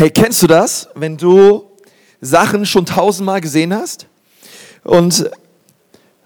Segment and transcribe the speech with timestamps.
[0.00, 1.62] Hey, kennst du das, wenn du
[2.22, 4.06] Sachen schon tausendmal gesehen hast?
[4.82, 5.30] Und,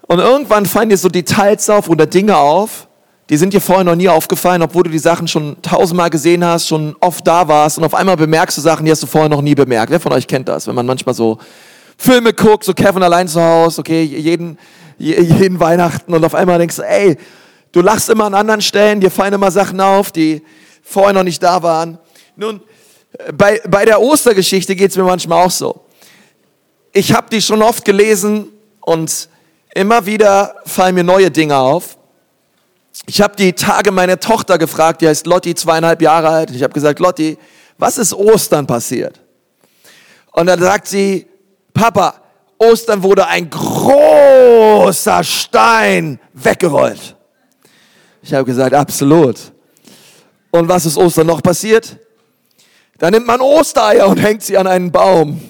[0.07, 2.87] und irgendwann fallen dir so Details auf oder Dinge auf,
[3.29, 6.69] die sind dir vorher noch nie aufgefallen, obwohl du die Sachen schon tausendmal gesehen hast,
[6.69, 9.41] schon oft da warst und auf einmal bemerkst du Sachen, die hast du vorher noch
[9.41, 9.91] nie bemerkt.
[9.91, 11.37] Wer von euch kennt das, wenn man manchmal so
[11.97, 14.57] Filme guckt, so Kevin allein zu Hause, okay, jeden,
[14.97, 17.17] jeden Weihnachten und auf einmal denkst du, ey,
[17.73, 20.43] du lachst immer an anderen Stellen, dir fallen immer Sachen auf, die
[20.81, 21.97] vorher noch nicht da waren.
[22.37, 22.61] Nun,
[23.33, 25.81] bei, bei der Ostergeschichte geht es mir manchmal auch so.
[26.91, 28.47] Ich habe die schon oft gelesen
[28.81, 29.29] und
[29.73, 31.97] immer wieder fallen mir neue Dinge auf.
[33.07, 36.51] Ich habe die Tage meine Tochter gefragt, die heißt Lotti, zweieinhalb Jahre alt.
[36.51, 37.37] Ich habe gesagt, Lotti,
[37.77, 39.19] was ist Ostern passiert?
[40.31, 41.27] Und dann sagt sie,
[41.73, 42.15] Papa,
[42.57, 47.15] Ostern wurde ein großer Stein weggerollt.
[48.21, 49.35] Ich habe gesagt, absolut.
[50.51, 51.97] Und was ist Ostern noch passiert?
[52.97, 55.41] Da nimmt man Ostereier und hängt sie an einen Baum.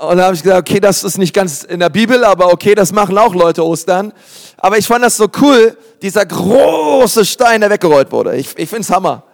[0.00, 2.74] Und da habe ich gesagt, okay, das ist nicht ganz in der Bibel, aber okay,
[2.74, 4.12] das machen auch Leute Ostern.
[4.58, 8.36] Aber ich fand das so cool, dieser große Stein, der weggerollt wurde.
[8.36, 9.24] Ich, ich finde es Hammer.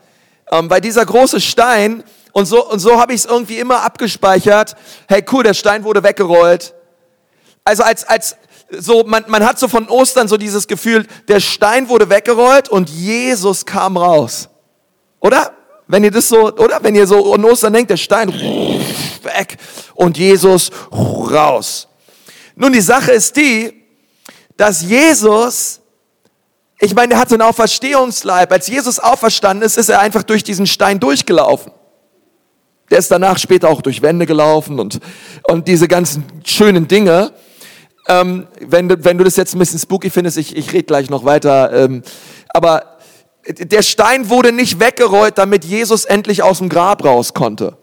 [0.50, 4.76] Ähm, weil dieser große Stein, und so, und so habe ich es irgendwie immer abgespeichert,
[5.08, 6.72] hey cool, der Stein wurde weggerollt.
[7.64, 8.36] Also als, als,
[8.70, 12.90] so, man, man hat so von Ostern so dieses Gefühl, der Stein wurde weggerollt und
[12.90, 14.48] Jesus kam raus.
[15.20, 15.52] Oder?
[15.86, 16.78] Wenn ihr das so, oder?
[16.82, 19.56] Wenn ihr so an Ostern denkt, der Stein weg
[19.94, 21.88] und Jesus raus.
[22.56, 23.84] Nun, die Sache ist die,
[24.56, 25.80] dass Jesus,
[26.78, 28.52] ich meine, er hatte einen Auferstehungsleib.
[28.52, 31.72] Als Jesus auferstanden ist, ist er einfach durch diesen Stein durchgelaufen.
[32.90, 35.00] Der ist danach später auch durch Wände gelaufen und,
[35.48, 37.32] und diese ganzen schönen Dinge.
[38.06, 41.08] Ähm, wenn, du, wenn du das jetzt ein bisschen spooky findest, ich, ich rede gleich
[41.08, 41.72] noch weiter.
[41.72, 42.02] Ähm,
[42.50, 42.93] aber
[43.46, 47.76] der Stein wurde nicht weggerollt, damit Jesus endlich aus dem Grab raus konnte.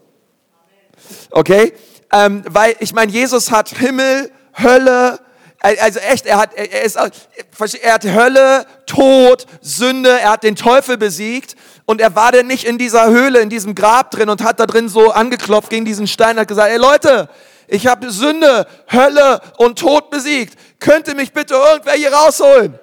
[1.30, 1.74] Okay?
[2.12, 4.32] Ähm, weil ich meine, Jesus hat Himmel,
[4.62, 5.20] Hölle,
[5.60, 10.98] also echt, er hat, er, ist, er hat Hölle, Tod, Sünde, er hat den Teufel
[10.98, 11.56] besiegt
[11.86, 14.66] und er war denn nicht in dieser Höhle, in diesem Grab drin und hat da
[14.66, 17.30] drin so angeklopft gegen diesen Stein, hat gesagt, ey Leute,
[17.68, 20.58] ich habe Sünde, Hölle und Tod besiegt.
[20.80, 22.78] Könnte mich bitte irgendwer hier rausholen?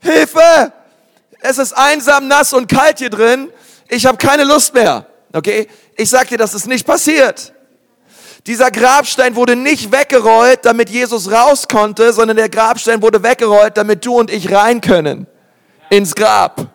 [0.00, 0.72] Hilfe!
[1.40, 3.52] Es ist einsam, nass und kalt hier drin.
[3.88, 5.06] Ich habe keine Lust mehr.
[5.32, 5.68] Okay?
[5.96, 7.52] Ich sag dir, das ist nicht passiert.
[8.46, 14.04] Dieser Grabstein wurde nicht weggerollt, damit Jesus raus konnte, sondern der Grabstein wurde weggerollt, damit
[14.06, 15.26] du und ich rein können
[15.90, 16.68] ins Grab.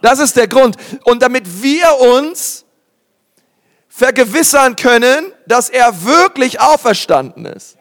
[0.00, 0.76] Das ist der Grund.
[1.04, 2.64] Und damit wir uns
[3.88, 7.76] vergewissern können, dass er wirklich auferstanden ist.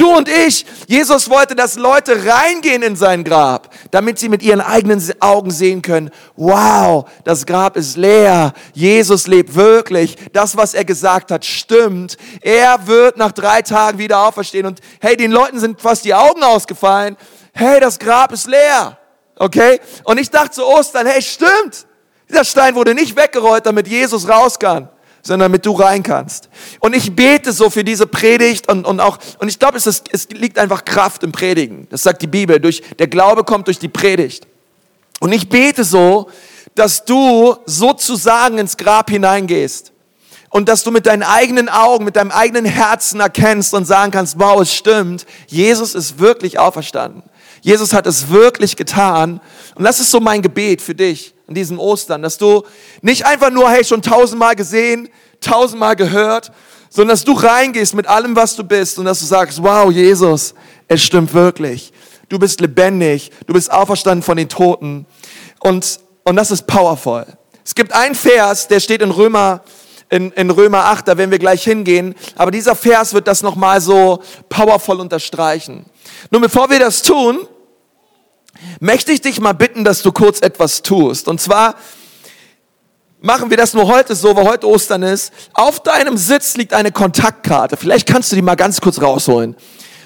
[0.00, 0.64] Du und ich.
[0.86, 5.82] Jesus wollte, dass Leute reingehen in sein Grab, damit sie mit ihren eigenen Augen sehen
[5.82, 8.54] können, wow, das Grab ist leer.
[8.72, 10.16] Jesus lebt wirklich.
[10.32, 12.16] Das, was er gesagt hat, stimmt.
[12.40, 14.64] Er wird nach drei Tagen wieder auferstehen.
[14.64, 17.18] Und hey, den Leuten sind fast die Augen ausgefallen.
[17.52, 18.96] Hey, das Grab ist leer.
[19.36, 19.80] Okay?
[20.04, 21.86] Und ich dachte zu Ostern, hey, stimmt.
[22.26, 24.88] Dieser Stein wurde nicht weggerollt, damit Jesus raus kann
[25.22, 26.48] sondern damit du rein kannst.
[26.80, 30.08] Und ich bete so für diese Predigt und, und auch, und ich glaube, es, ist,
[30.12, 31.86] es liegt einfach Kraft im Predigen.
[31.90, 32.60] Das sagt die Bibel.
[32.60, 34.46] Durch, der Glaube kommt durch die Predigt.
[35.20, 36.30] Und ich bete so,
[36.74, 39.92] dass du sozusagen ins Grab hineingehst.
[40.48, 44.40] Und dass du mit deinen eigenen Augen, mit deinem eigenen Herzen erkennst und sagen kannst,
[44.40, 47.22] wow, es stimmt, Jesus ist wirklich auferstanden.
[47.62, 49.40] Jesus hat es wirklich getan.
[49.74, 52.62] Und das ist so mein Gebet für dich in diesem Ostern, dass du
[53.02, 55.08] nicht einfach nur, hey, schon tausendmal gesehen,
[55.40, 56.52] tausendmal gehört,
[56.90, 60.54] sondern dass du reingehst mit allem, was du bist und dass du sagst, wow, Jesus,
[60.88, 61.92] es stimmt wirklich.
[62.28, 65.06] Du bist lebendig, du bist auferstanden von den Toten
[65.60, 67.26] und, und das ist powerful.
[67.64, 69.62] Es gibt einen Vers, der steht in Römer,
[70.08, 73.80] in, in Römer 8, da werden wir gleich hingehen, aber dieser Vers wird das nochmal
[73.80, 75.86] so powerful unterstreichen.
[76.30, 77.46] Nun, bevor wir das tun,
[78.80, 81.28] möchte ich dich mal bitten, dass du kurz etwas tust.
[81.28, 81.76] Und zwar
[83.20, 85.32] machen wir das nur heute so, weil heute Ostern ist.
[85.54, 87.76] Auf deinem Sitz liegt eine Kontaktkarte.
[87.76, 89.56] Vielleicht kannst du die mal ganz kurz rausholen.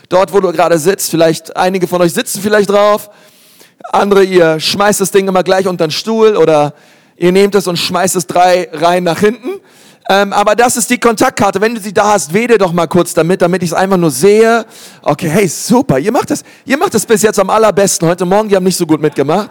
[0.09, 3.11] Dort, wo du gerade sitzt, vielleicht einige von euch sitzen vielleicht drauf.
[3.93, 6.75] Andere, ihr schmeißt das Ding immer gleich unter den Stuhl oder
[7.17, 9.61] ihr nehmt es und schmeißt es drei Reihen nach hinten.
[10.09, 11.61] Ähm, aber das ist die Kontaktkarte.
[11.61, 14.11] Wenn du sie da hast, wede doch mal kurz damit, damit ich es einfach nur
[14.11, 14.67] sehe.
[15.03, 15.99] Okay, hey, super.
[15.99, 18.07] Ihr macht das, ihr macht das bis jetzt am allerbesten.
[18.09, 19.51] Heute Morgen, die haben nicht so gut mitgemacht.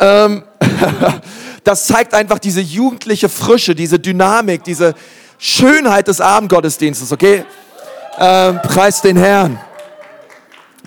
[0.00, 0.44] Ähm,
[1.64, 4.94] das zeigt einfach diese jugendliche Frische, diese Dynamik, diese
[5.38, 7.44] Schönheit des Abendgottesdienstes, okay?
[8.18, 9.58] Ähm, preis den Herrn.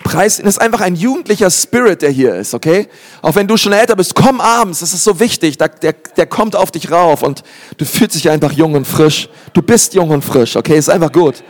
[0.03, 2.87] Preis, das ist einfach ein jugendlicher Spirit, der hier ist, okay?
[3.21, 6.25] Auch wenn du schon älter bist, komm abends, das ist so wichtig, der, der, der
[6.25, 7.43] kommt auf dich rauf und
[7.77, 9.29] du fühlst dich einfach jung und frisch.
[9.53, 10.77] Du bist jung und frisch, okay?
[10.77, 11.43] Ist einfach gut.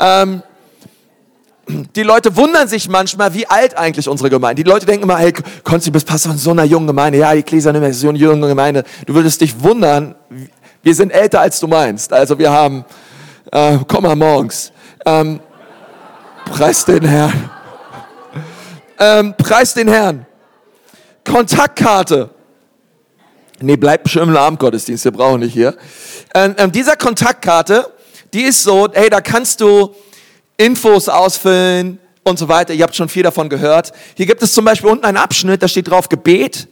[0.00, 0.42] Ähm,
[1.94, 4.62] die Leute wundern sich manchmal, wie alt eigentlich unsere Gemeinde.
[4.62, 5.32] Die Leute denken immer, hey,
[5.62, 7.18] Konsti, du bist Pastor in so einer jungen Gemeinde.
[7.18, 8.84] Ja, die Gläser ist so eine junge Gemeinde.
[9.06, 10.14] Du würdest dich wundern,
[10.82, 12.12] wir sind älter als du meinst.
[12.12, 12.84] Also wir haben,
[13.52, 14.72] äh, komm mal morgens.
[15.04, 15.40] Ähm,
[16.46, 17.50] preis den Herrn.
[19.00, 20.26] Ähm, preis den Herrn.
[21.24, 22.30] Kontaktkarte.
[23.60, 25.76] Nee, bleibt schon im Abendgottesdienst, wir brauchen nicht hier.
[26.34, 27.90] Ähm, ähm, dieser Kontaktkarte,
[28.32, 29.94] die ist so, hey, da kannst du
[30.56, 32.74] Infos ausfüllen und so weiter.
[32.74, 33.92] Ihr habt schon viel davon gehört.
[34.16, 36.68] Hier gibt es zum Beispiel unten einen Abschnitt, da steht drauf Gebet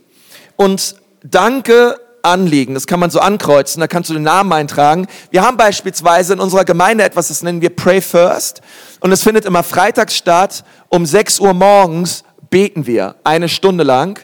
[0.57, 1.99] und Danke
[2.29, 2.75] Anliegen.
[2.75, 5.07] Das kann man so ankreuzen, da kannst du den Namen eintragen.
[5.31, 8.61] Wir haben beispielsweise in unserer Gemeinde etwas, das nennen wir Pray First.
[9.01, 10.65] Und es findet immer freitags statt.
[10.89, 14.21] Um 6 Uhr morgens beten wir, eine Stunde lang.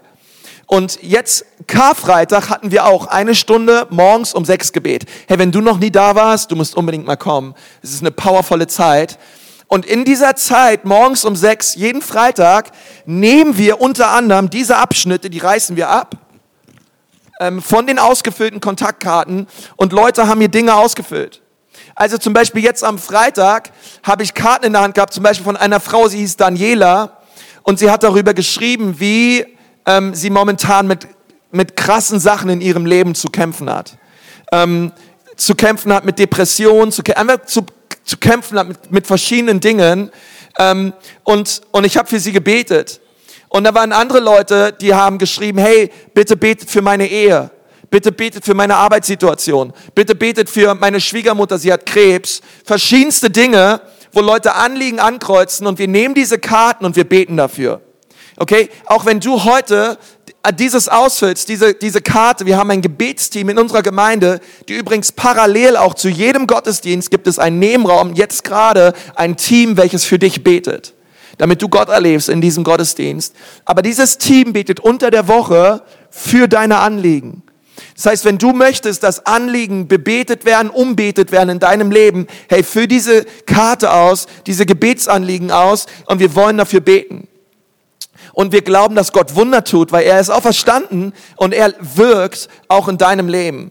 [0.66, 5.04] Und jetzt Karfreitag hatten wir auch eine Stunde morgens um sechs Gebet.
[5.28, 7.54] Hey, wenn du noch nie da warst, du musst unbedingt mal kommen.
[7.82, 9.18] Es ist eine powervolle Zeit.
[9.66, 12.70] Und in dieser Zeit, morgens um sechs, jeden Freitag,
[13.06, 16.16] nehmen wir unter anderem diese Abschnitte, die reißen wir ab,
[17.40, 19.46] ähm, von den ausgefüllten Kontaktkarten
[19.76, 21.42] und Leute haben mir Dinge ausgefüllt.
[21.94, 23.70] Also zum Beispiel jetzt am Freitag
[24.02, 27.18] habe ich Karten in der Hand gehabt, zum Beispiel von einer Frau, sie hieß Daniela
[27.62, 29.46] und sie hat darüber geschrieben, wie
[29.86, 31.06] ähm, sie momentan mit,
[31.50, 33.96] mit krassen Sachen in ihrem Leben zu kämpfen hat.
[34.52, 34.92] Ähm,
[35.36, 37.66] zu kämpfen hat mit Depressionen, zu, einfach zu
[38.04, 40.10] zu kämpfen hat mit, mit verschiedenen Dingen.
[40.58, 40.92] Ähm,
[41.24, 43.00] und, und ich habe für sie gebetet.
[43.54, 47.52] Und da waren andere Leute, die haben geschrieben, hey, bitte betet für meine Ehe.
[47.88, 49.72] Bitte betet für meine Arbeitssituation.
[49.94, 52.40] Bitte betet für meine Schwiegermutter, sie hat Krebs.
[52.64, 53.80] Verschiedenste Dinge,
[54.10, 57.80] wo Leute Anliegen ankreuzen und wir nehmen diese Karten und wir beten dafür.
[58.38, 58.70] Okay?
[58.86, 59.98] Auch wenn du heute
[60.58, 65.76] dieses ausfüllst, diese, diese Karte, wir haben ein Gebetsteam in unserer Gemeinde, die übrigens parallel
[65.76, 70.42] auch zu jedem Gottesdienst gibt es einen Nebenraum, jetzt gerade ein Team, welches für dich
[70.42, 70.92] betet,
[71.38, 73.34] damit du Gott erlebst in diesem Gottesdienst.
[73.64, 77.42] Aber dieses Team betet unter der Woche für deine Anliegen.
[77.96, 82.62] Das heißt, wenn du möchtest, dass Anliegen bebetet werden, umbetet werden in deinem Leben, hey,
[82.62, 87.28] für diese Karte aus, diese Gebetsanliegen aus und wir wollen dafür beten.
[88.32, 92.88] Und wir glauben, dass Gott Wunder tut, weil er ist auferstanden und er wirkt auch
[92.88, 93.70] in deinem Leben.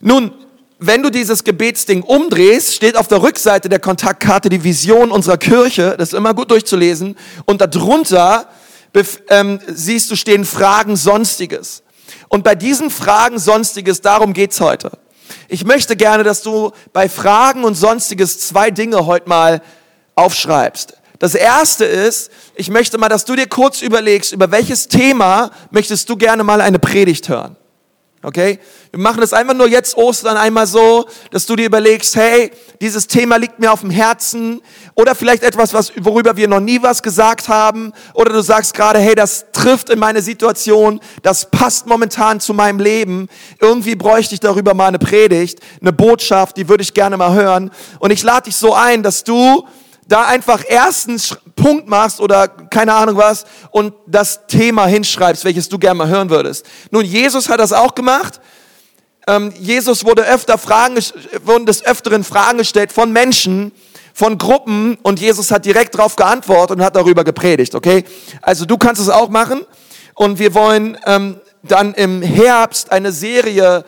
[0.00, 0.32] Nun,
[0.78, 5.94] wenn du dieses Gebetsding umdrehst, steht auf der Rückseite der Kontaktkarte die Vision unserer Kirche.
[5.96, 7.16] Das ist immer gut durchzulesen.
[7.44, 8.48] Und darunter
[9.28, 11.82] ähm, siehst du stehen Fragen Sonstiges.
[12.28, 14.92] Und bei diesen Fragen Sonstiges, darum geht's heute.
[15.48, 19.62] Ich möchte gerne, dass du bei Fragen und Sonstiges zwei Dinge heute mal
[20.14, 20.94] aufschreibst.
[21.18, 26.08] Das erste ist, ich möchte mal, dass du dir kurz überlegst, über welches Thema möchtest
[26.10, 27.56] du gerne mal eine Predigt hören.
[28.24, 28.58] Okay?
[28.90, 32.50] Wir machen das einfach nur jetzt Ostern einmal so, dass du dir überlegst, hey,
[32.80, 34.62] dieses Thema liegt mir auf dem Herzen
[34.94, 38.98] oder vielleicht etwas, was, worüber wir noch nie was gesagt haben oder du sagst gerade,
[38.98, 43.28] hey, das trifft in meine Situation, das passt momentan zu meinem Leben.
[43.60, 47.70] Irgendwie bräuchte ich darüber mal eine Predigt, eine Botschaft, die würde ich gerne mal hören.
[47.98, 49.66] Und ich lade dich so ein, dass du
[50.08, 55.78] da einfach erstens Punkt machst oder keine Ahnung was und das Thema hinschreibst, welches du
[55.78, 56.66] gerne mal hören würdest.
[56.90, 58.40] Nun, Jesus hat das auch gemacht.
[59.26, 60.98] Ähm, Jesus wurde öfter Fragen,
[61.44, 63.72] wurden des Öfteren Fragen gestellt von Menschen,
[64.12, 68.04] von Gruppen und Jesus hat direkt darauf geantwortet und hat darüber gepredigt, okay?
[68.42, 69.62] Also du kannst es auch machen
[70.14, 73.84] und wir wollen ähm, dann im Herbst eine Serie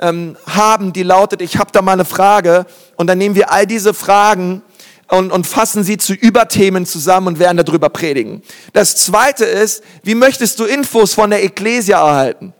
[0.00, 3.66] ähm, haben, die lautet, ich habe da mal eine Frage und dann nehmen wir all
[3.66, 4.62] diese Fragen
[5.10, 8.42] und, und fassen sie zu Überthemen zusammen und werden darüber predigen.
[8.72, 12.54] Das zweite ist, wie möchtest du Infos von der Ecclesia erhalten?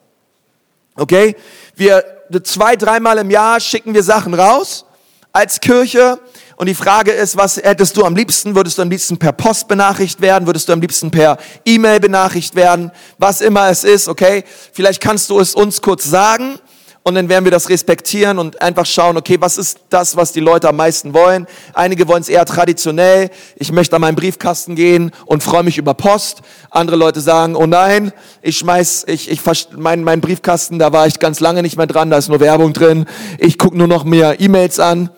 [0.96, 1.36] Okay?
[1.76, 2.04] Wir,
[2.42, 4.84] zwei, dreimal im Jahr schicken wir Sachen raus
[5.32, 6.18] als Kirche.
[6.56, 8.54] Und die Frage ist, was hättest du am liebsten?
[8.54, 10.46] Würdest du am liebsten per Post benachrichtigt werden?
[10.46, 12.90] Würdest du am liebsten per E-Mail benachrichtigt werden?
[13.16, 14.44] Was immer es ist, okay?
[14.72, 16.58] Vielleicht kannst du es uns kurz sagen
[17.02, 20.40] und dann werden wir das respektieren und einfach schauen, okay, was ist das, was die
[20.40, 21.46] Leute am meisten wollen?
[21.72, 23.30] Einige wollen es eher traditionell.
[23.56, 26.42] Ich möchte an meinen Briefkasten gehen und freue mich über Post.
[26.70, 29.40] Andere Leute sagen, oh nein, ich schmeiß, ich, ich
[29.76, 32.74] mein, mein Briefkasten, da war ich ganz lange nicht mehr dran, da ist nur Werbung
[32.74, 33.06] drin.
[33.38, 35.08] Ich gucke nur noch mehr E-Mails an,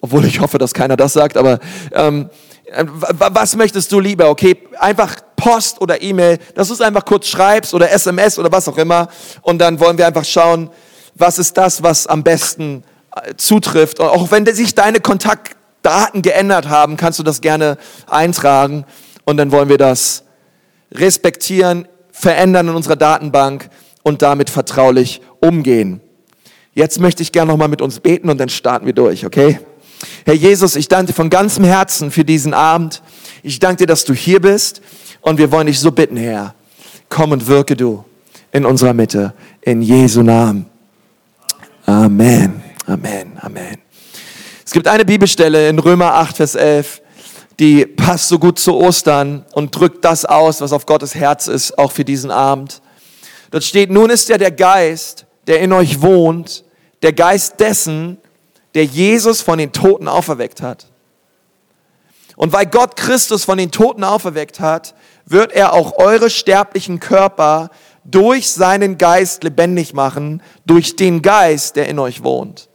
[0.00, 1.60] obwohl ich hoffe, dass keiner das sagt, aber
[1.92, 2.30] ähm,
[3.12, 4.28] was möchtest du lieber?
[4.28, 8.68] Okay, einfach Post oder E-Mail, dass du es einfach kurz schreibst oder SMS oder was
[8.68, 9.08] auch immer.
[9.40, 10.68] Und dann wollen wir einfach schauen,
[11.18, 12.84] was ist das, was am besten
[13.14, 14.00] äh, zutrifft.
[14.00, 17.76] auch wenn sich deine Kontaktdaten geändert haben, kannst du das gerne
[18.08, 18.84] eintragen.
[19.24, 20.24] und dann wollen wir das
[20.90, 23.68] respektieren, verändern in unserer Datenbank
[24.02, 26.00] und damit vertraulich umgehen.
[26.74, 29.60] Jetzt möchte ich gerne nochmal mit uns beten und dann starten wir durch, okay?
[30.24, 33.02] Herr Jesus, ich danke dir von ganzem Herzen für diesen Abend.
[33.42, 34.80] Ich danke dir, dass du hier bist
[35.20, 36.54] und wir wollen dich so bitten, Herr,
[37.08, 38.04] komm und wirke du
[38.52, 39.34] in unserer Mitte.
[39.60, 40.66] In Jesu Namen.
[41.88, 42.62] Amen.
[42.84, 43.38] Amen.
[43.40, 43.78] Amen.
[44.62, 47.00] Es gibt eine Bibelstelle in Römer 8, Vers 11,
[47.58, 51.78] die passt so gut zu Ostern und drückt das aus, was auf Gottes Herz ist,
[51.78, 52.82] auch für diesen Abend.
[53.50, 56.62] Dort steht, nun ist ja der Geist, der in euch wohnt,
[57.00, 58.18] der Geist dessen,
[58.74, 60.88] der Jesus von den Toten auferweckt hat.
[62.36, 67.70] Und weil Gott Christus von den Toten auferweckt hat, wird er auch eure sterblichen Körper
[68.10, 72.68] durch seinen Geist lebendig machen, durch den Geist, der in euch wohnt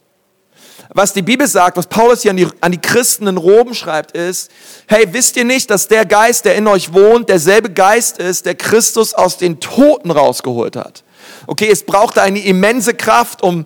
[0.94, 4.16] was die Bibel sagt, was Paulus hier an die, an die Christen in Rom schreibt,
[4.16, 4.52] ist,
[4.88, 8.56] hey, wisst ihr nicht, dass der Geist, der in euch wohnt, derselbe Geist ist, der
[8.56, 11.04] Christus aus den Toten rausgeholt hat?
[11.48, 13.66] Okay, es brauchte eine immense Kraft, um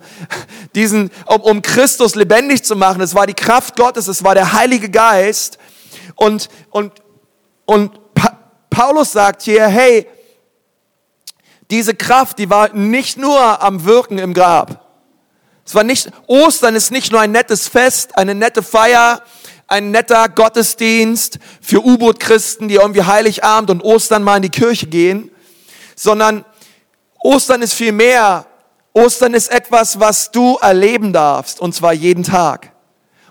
[0.74, 3.02] diesen, um, um Christus lebendig zu machen.
[3.02, 5.58] Es war die Kraft Gottes, es war der Heilige Geist.
[6.14, 6.92] Und, und,
[7.66, 8.38] und pa
[8.70, 10.06] Paulus sagt hier, hey,
[11.70, 14.86] diese Kraft, die war nicht nur am Wirken im Grab.
[15.66, 19.22] Es war nicht, Ostern ist nicht nur ein nettes Fest, eine nette Feier,
[19.66, 25.30] ein netter Gottesdienst für U-Boot-Christen, die irgendwie Heiligabend und Ostern mal in die Kirche gehen,
[25.94, 26.46] sondern
[27.22, 28.46] Ostern ist viel mehr.
[28.94, 32.72] Ostern ist etwas, was du erleben darfst, und zwar jeden Tag.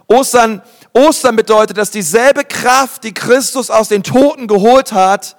[0.07, 0.61] Ostern,
[0.93, 5.36] Ostern bedeutet, dass dieselbe Kraft, die Christus aus den Toten geholt hat,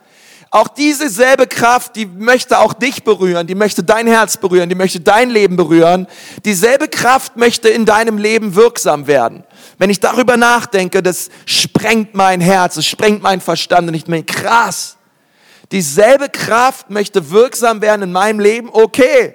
[0.50, 4.74] auch diese selbe Kraft, die möchte auch dich berühren, die möchte dein Herz berühren, die
[4.74, 6.06] möchte dein Leben berühren.
[6.44, 9.44] Dieselbe Kraft möchte in deinem Leben wirksam werden.
[9.76, 14.24] Wenn ich darüber nachdenke, das sprengt mein Herz, es sprengt mein Verstand und ich meine,
[14.24, 14.96] krass.
[15.70, 18.70] Dieselbe Kraft möchte wirksam werden in meinem Leben.
[18.72, 19.34] Okay,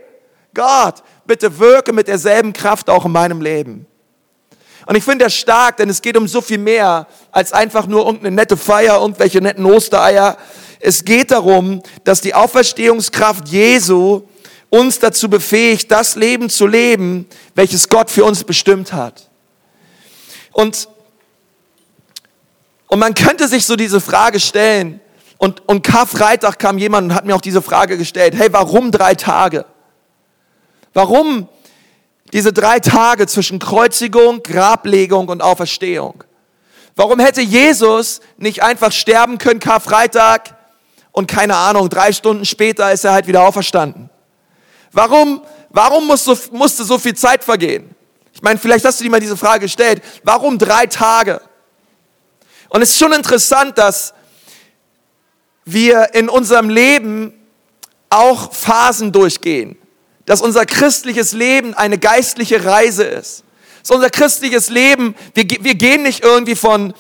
[0.56, 3.86] Gott, bitte wirke mit derselben Kraft auch in meinem Leben.
[4.86, 8.06] Und ich finde das stark, denn es geht um so viel mehr als einfach nur
[8.06, 10.38] irgendeine nette Feier, irgendwelche netten Ostereier,
[10.80, 14.24] es geht darum, dass die Auferstehungskraft Jesu
[14.70, 17.26] uns dazu befähigt, das Leben zu leben,
[17.56, 19.30] welches Gott für uns bestimmt hat.
[20.52, 20.90] Und,
[22.88, 25.00] und man könnte sich so diese Frage stellen,
[25.44, 29.14] und, und Karfreitag kam jemand und hat mir auch diese Frage gestellt, hey, warum drei
[29.14, 29.66] Tage?
[30.94, 31.50] Warum
[32.34, 36.26] diese drei Tage zwischen Kreuzigung, Grablegung und Auferstehung?
[36.96, 40.56] Warum hätte Jesus nicht einfach sterben können, Karfreitag,
[41.14, 44.10] und keine Ahnung, drei Stunden später ist er halt wieder auferstanden.
[44.92, 47.96] Warum, warum musste, musste so viel Zeit vergehen?
[48.34, 50.02] Ich meine, vielleicht hast du dir mal diese Frage gestellt.
[50.24, 51.40] Warum drei Tage?
[52.70, 54.14] Und es ist schon interessant, dass
[55.66, 57.32] wir in unserem Leben
[58.10, 59.78] auch Phasen durchgehen.
[60.26, 63.44] Dass unser christliches Leben eine geistliche Reise ist.
[63.82, 66.94] Dass unser christliches Leben, wir, wir gehen nicht irgendwie von,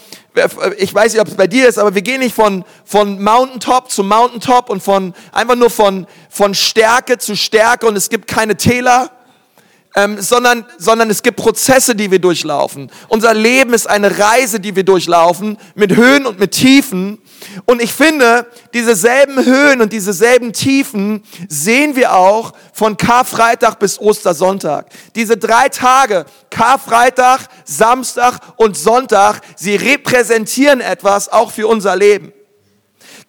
[0.77, 3.89] ich weiß nicht, ob es bei dir ist, aber wir gehen nicht von, von Mountaintop
[3.89, 8.57] zu Mountaintop und von, einfach nur von, von Stärke zu Stärke und es gibt keine
[8.57, 9.11] Täler,
[9.95, 12.91] ähm, sondern, sondern es gibt Prozesse, die wir durchlaufen.
[13.07, 17.19] Unser Leben ist eine Reise, die wir durchlaufen, mit Höhen und mit Tiefen.
[17.65, 23.79] Und ich finde, diese selben Höhen und diese selben Tiefen sehen wir auch von Karfreitag
[23.79, 24.87] bis Ostersonntag.
[25.15, 32.33] Diese drei Tage, Karfreitag, Samstag und Sonntag, sie repräsentieren etwas auch für unser Leben.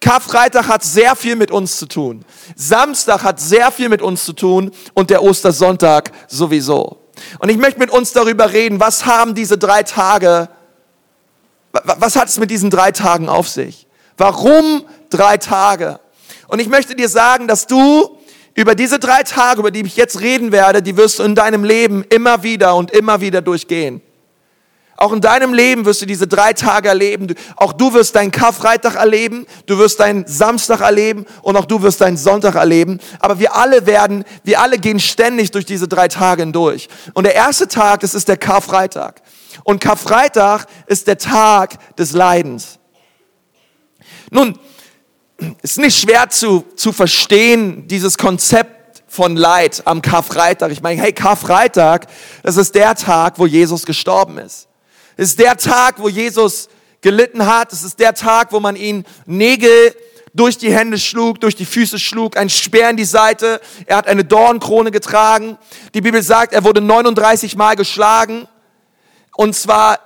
[0.01, 2.25] Karfreitag hat sehr viel mit uns zu tun.
[2.55, 7.01] Samstag hat sehr viel mit uns zu tun und der Ostersonntag sowieso.
[7.39, 10.49] Und ich möchte mit uns darüber reden, was haben diese drei Tage,
[11.71, 13.84] was hat es mit diesen drei Tagen auf sich?
[14.17, 15.99] Warum drei Tage?
[16.47, 18.17] Und ich möchte dir sagen, dass du
[18.53, 21.63] über diese drei Tage, über die ich jetzt reden werde, die wirst du in deinem
[21.63, 24.01] Leben immer wieder und immer wieder durchgehen.
[24.97, 27.35] Auch in deinem Leben wirst du diese drei Tage erleben.
[27.57, 31.99] Auch du wirst deinen Karfreitag erleben, du wirst deinen Samstag erleben und auch du wirst
[31.99, 32.99] deinen Sonntag erleben.
[33.19, 36.87] Aber wir alle werden, wir alle gehen ständig durch diese drei Tage hindurch.
[37.13, 39.21] Und der erste Tag, das ist der Karfreitag.
[39.65, 42.79] Und Karfreitag ist der Tag des Leidens.
[44.31, 44.57] Nun,
[45.61, 50.71] ist nicht schwer zu, zu verstehen, dieses Konzept von Leid am Karfreitag.
[50.71, 52.07] Ich meine, hey, Karfreitag,
[52.43, 54.67] das ist der Tag, wo Jesus gestorben ist.
[55.17, 56.69] Es ist der Tag, wo Jesus
[57.01, 57.71] gelitten hat.
[57.71, 59.95] Es ist der Tag, wo man ihn Nägel
[60.33, 63.61] durch die Hände schlug, durch die Füße schlug, ein Speer in die Seite.
[63.85, 65.57] Er hat eine Dornkrone getragen.
[65.93, 68.47] Die Bibel sagt, er wurde 39 Mal geschlagen.
[69.37, 69.99] Und zwar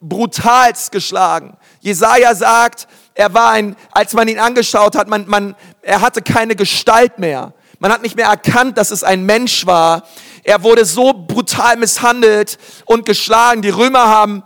[0.00, 1.56] brutalst geschlagen.
[1.80, 2.88] Jesaja sagt,
[3.20, 7.52] Er war ein, als man ihn angeschaut hat, man, man, er hatte keine Gestalt mehr.
[7.78, 10.04] Man hat nicht mehr erkannt, dass es ein Mensch war.
[10.42, 13.60] Er wurde so brutal misshandelt und geschlagen.
[13.60, 14.42] Die Römer haben,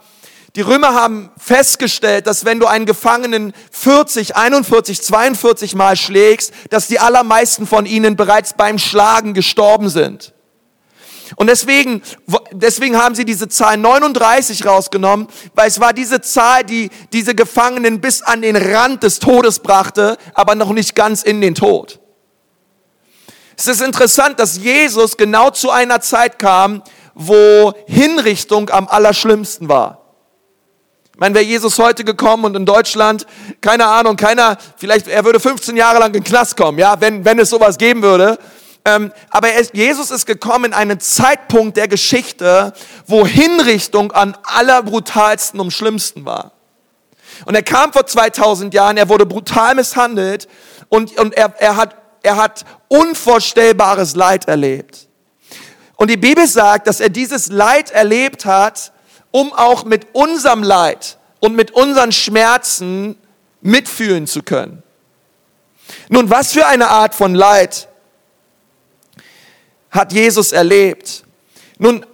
[0.56, 6.88] die Römer haben festgestellt, dass wenn du einen Gefangenen 40, 41, 42 Mal schlägst, dass
[6.88, 10.33] die allermeisten von ihnen bereits beim Schlagen gestorben sind.
[11.36, 12.02] Und deswegen,
[12.52, 18.00] deswegen haben sie diese Zahl 39 rausgenommen, weil es war diese Zahl, die diese Gefangenen
[18.00, 22.00] bis an den Rand des Todes brachte, aber noch nicht ganz in den Tod.
[23.56, 26.82] Es ist interessant, dass Jesus genau zu einer Zeit kam,
[27.14, 30.00] wo Hinrichtung am allerschlimmsten war.
[31.14, 33.24] Ich meine, wäre Jesus heute gekommen und in Deutschland,
[33.60, 37.24] keine Ahnung, keiner, vielleicht, er würde 15 Jahre lang in den Knast kommen, ja, wenn,
[37.24, 38.36] wenn es sowas geben würde.
[38.84, 42.74] Ähm, aber er, Jesus ist gekommen in einen Zeitpunkt der Geschichte,
[43.06, 46.52] wo Hinrichtung an allerbrutalsten und schlimmsten war.
[47.46, 50.48] Und er kam vor 2000 Jahren, er wurde brutal misshandelt
[50.88, 55.08] und, und er, er hat er hat unvorstellbares Leid erlebt.
[55.96, 58.92] Und die Bibel sagt, dass er dieses Leid erlebt hat,
[59.30, 63.16] um auch mit unserem Leid und mit unseren Schmerzen
[63.60, 64.82] mitfühlen zu können.
[66.08, 67.88] Nun, was für eine Art von Leid
[69.94, 71.24] hat Jesus erlebt?
[71.78, 72.04] Nun,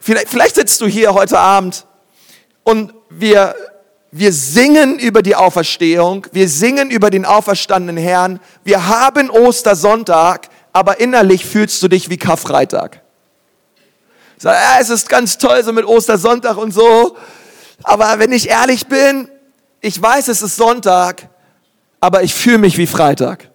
[0.00, 1.86] vielleicht, vielleicht sitzt du hier heute Abend
[2.64, 3.54] und wir
[4.18, 11.00] wir singen über die Auferstehung, wir singen über den auferstandenen Herrn, wir haben Ostersonntag, aber
[11.00, 13.02] innerlich fühlst du dich wie Karfreitag.
[14.38, 17.16] Sag, ja, es ist ganz toll so mit Ostersonntag und so,
[17.82, 19.28] aber wenn ich ehrlich bin,
[19.82, 21.28] ich weiß, es ist Sonntag,
[22.00, 23.50] aber ich fühle mich wie Freitag.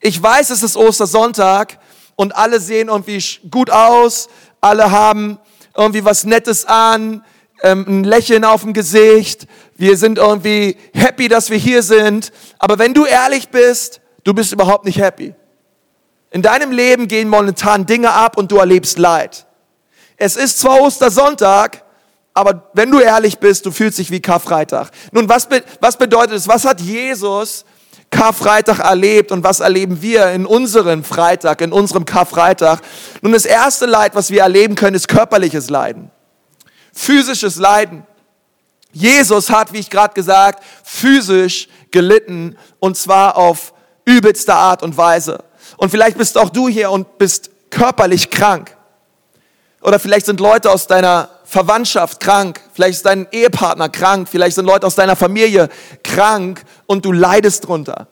[0.00, 1.78] Ich weiß, es ist Ostersonntag
[2.20, 4.28] und alle sehen irgendwie gut aus,
[4.60, 5.38] alle haben
[5.74, 7.24] irgendwie was Nettes an,
[7.62, 12.30] ähm, ein Lächeln auf dem Gesicht, wir sind irgendwie happy, dass wir hier sind.
[12.58, 15.34] Aber wenn du ehrlich bist, du bist überhaupt nicht happy.
[16.30, 19.46] In deinem Leben gehen momentan Dinge ab und du erlebst Leid.
[20.18, 21.84] Es ist zwar Ostersonntag,
[22.34, 24.90] aber wenn du ehrlich bist, du fühlst dich wie Karfreitag.
[25.12, 26.46] Nun, was, be was bedeutet es?
[26.46, 27.64] Was hat Jesus
[28.20, 32.80] Karfreitag erlebt und was erleben wir in unserem Freitag, in unserem Karfreitag?
[33.22, 36.10] Nun, das erste Leid, was wir erleben können, ist körperliches Leiden
[36.92, 38.06] physisches Leiden.
[38.92, 43.72] Jesus hat, wie ich gerade gesagt, physisch gelitten und zwar auf
[44.04, 45.44] übelste Art und Weise.
[45.76, 48.76] Und vielleicht bist auch du hier und bist körperlich krank.
[49.80, 54.66] Oder vielleicht sind Leute aus deiner Verwandtschaft krank, vielleicht ist dein Ehepartner krank, vielleicht sind
[54.66, 55.68] Leute aus deiner Familie
[56.04, 58.06] krank und du leidest drunter.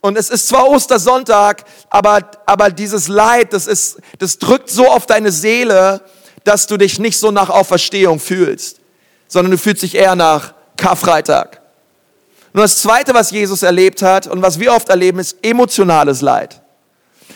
[0.00, 5.04] Und es ist zwar Ostersonntag, aber, aber dieses Leid, das, ist, das drückt so auf
[5.04, 6.00] deine Seele,
[6.42, 8.80] dass du dich nicht so nach Auferstehung fühlst,
[9.28, 11.60] sondern du fühlst dich eher nach Karfreitag.
[12.54, 16.62] Nur das Zweite, was Jesus erlebt hat und was wir oft erleben, ist emotionales Leid.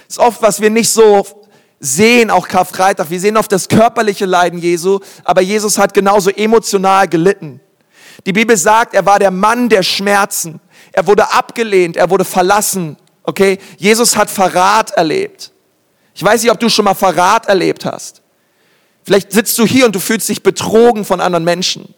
[0.08, 1.35] Das ist oft, was wir nicht so
[1.80, 3.10] sehen, auch Karfreitag.
[3.10, 7.60] Wir sehen oft das körperliche Leiden Jesu, aber Jesus hat genauso emotional gelitten.
[8.24, 10.60] Die Bibel sagt, er war der Mann der Schmerzen.
[10.92, 12.96] Er wurde abgelehnt, er wurde verlassen.
[13.22, 13.58] Okay?
[13.76, 15.52] Jesus hat Verrat erlebt.
[16.14, 18.22] Ich weiß nicht, ob du schon mal Verrat erlebt hast.
[19.04, 21.94] Vielleicht sitzt du hier und du fühlst dich betrogen von anderen Menschen.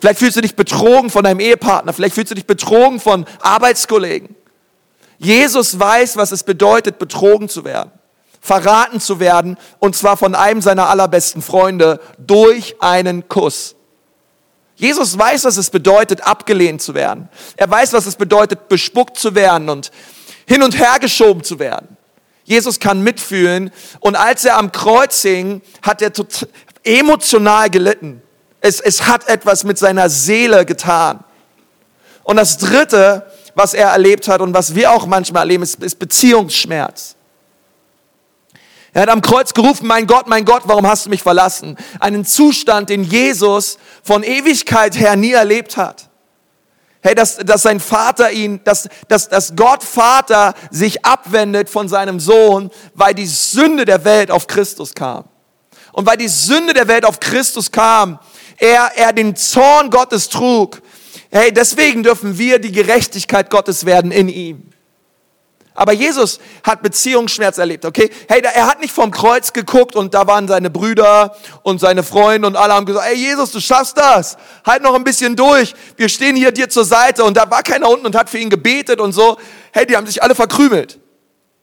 [0.00, 1.92] Vielleicht fühlst du dich betrogen von deinem Ehepartner.
[1.92, 4.34] Vielleicht fühlst du dich betrogen von Arbeitskollegen.
[5.18, 7.92] Jesus weiß, was es bedeutet, betrogen zu werden,
[8.40, 13.76] verraten zu werden, und zwar von einem seiner allerbesten Freunde durch einen Kuss.
[14.76, 17.28] Jesus weiß, was es bedeutet, abgelehnt zu werden.
[17.56, 19.90] Er weiß, was es bedeutet, bespuckt zu werden und
[20.46, 21.98] hin und her geschoben zu werden.
[22.44, 23.70] Jesus kann mitfühlen.
[24.00, 26.10] Und als er am Kreuz hing, hat er
[26.82, 28.22] emotional gelitten.
[28.60, 31.22] Es, es hat etwas mit seiner Seele getan.
[32.24, 35.98] Und das Dritte, was er erlebt hat und was wir auch manchmal erleben, ist, ist
[35.98, 37.16] Beziehungsschmerz.
[38.92, 41.76] Er hat am Kreuz gerufen, mein Gott, mein Gott, warum hast du mich verlassen?
[42.00, 46.08] Einen Zustand, den Jesus von Ewigkeit her nie erlebt hat.
[47.02, 52.20] Hey, dass, dass sein Vater ihn, dass, dass, dass Gott Vater sich abwendet von seinem
[52.20, 55.24] Sohn, weil die Sünde der Welt auf Christus kam.
[55.92, 58.18] Und weil die Sünde der Welt auf Christus kam,
[58.58, 60.82] er, er den Zorn Gottes trug.
[61.30, 64.70] Hey, deswegen dürfen wir die Gerechtigkeit Gottes werden in ihm.
[65.80, 68.10] Aber Jesus hat Beziehungsschmerz erlebt, okay?
[68.28, 72.48] Hey, er hat nicht vom Kreuz geguckt und da waren seine Brüder und seine Freunde
[72.48, 74.36] und alle haben gesagt, hey Jesus, du schaffst das.
[74.66, 75.74] Halt noch ein bisschen durch.
[75.96, 78.50] Wir stehen hier dir zur Seite und da war keiner unten und hat für ihn
[78.50, 79.38] gebetet und so.
[79.72, 80.98] Hey, die haben sich alle verkrümelt.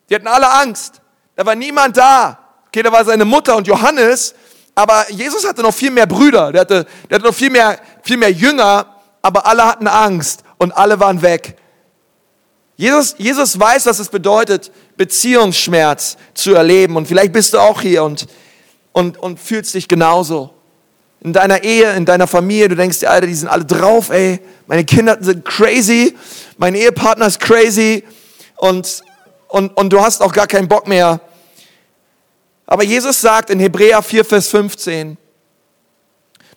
[0.09, 0.99] Die hatten alle Angst.
[1.35, 2.39] Da war niemand da.
[2.69, 4.33] Okay, da war seine Mutter und Johannes,
[4.73, 6.51] aber Jesus hatte noch viel mehr Brüder.
[6.51, 10.71] Der hatte, der hatte noch viel mehr, viel mehr Jünger, aber alle hatten Angst und
[10.71, 11.55] alle waren weg.
[12.77, 16.95] Jesus, Jesus weiß, was es bedeutet, Beziehungsschmerz zu erleben.
[16.95, 18.27] Und vielleicht bist du auch hier und,
[18.91, 20.53] und, und fühlst dich genauso.
[21.21, 24.39] In deiner Ehe, in deiner Familie, du denkst dir, Alter, die sind alle drauf, ey.
[24.67, 26.15] Meine Kinder sind crazy,
[26.57, 28.03] mein Ehepartner ist crazy
[28.57, 29.01] und,
[29.47, 31.19] und, und du hast auch gar keinen Bock mehr.
[32.67, 35.17] Aber Jesus sagt in Hebräer 4, Vers 15,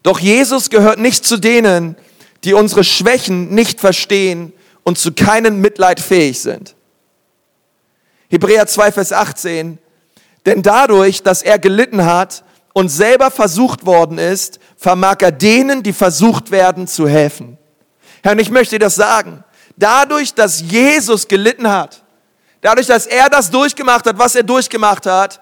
[0.02, 1.96] doch Jesus gehört nicht zu denen,
[2.44, 4.52] die unsere Schwächen nicht verstehen
[4.84, 6.74] und zu keinem Mitleid fähig sind.
[8.28, 9.78] Hebräer 2, Vers 18,
[10.46, 15.92] denn dadurch, dass er gelitten hat und selber versucht worden ist, vermag er denen, die
[15.92, 17.58] versucht werden, zu helfen.
[18.22, 19.44] Herr, und ich möchte dir das sagen.
[19.76, 22.02] Dadurch, dass Jesus gelitten hat,
[22.60, 25.40] dadurch, dass er das durchgemacht hat, was er durchgemacht hat,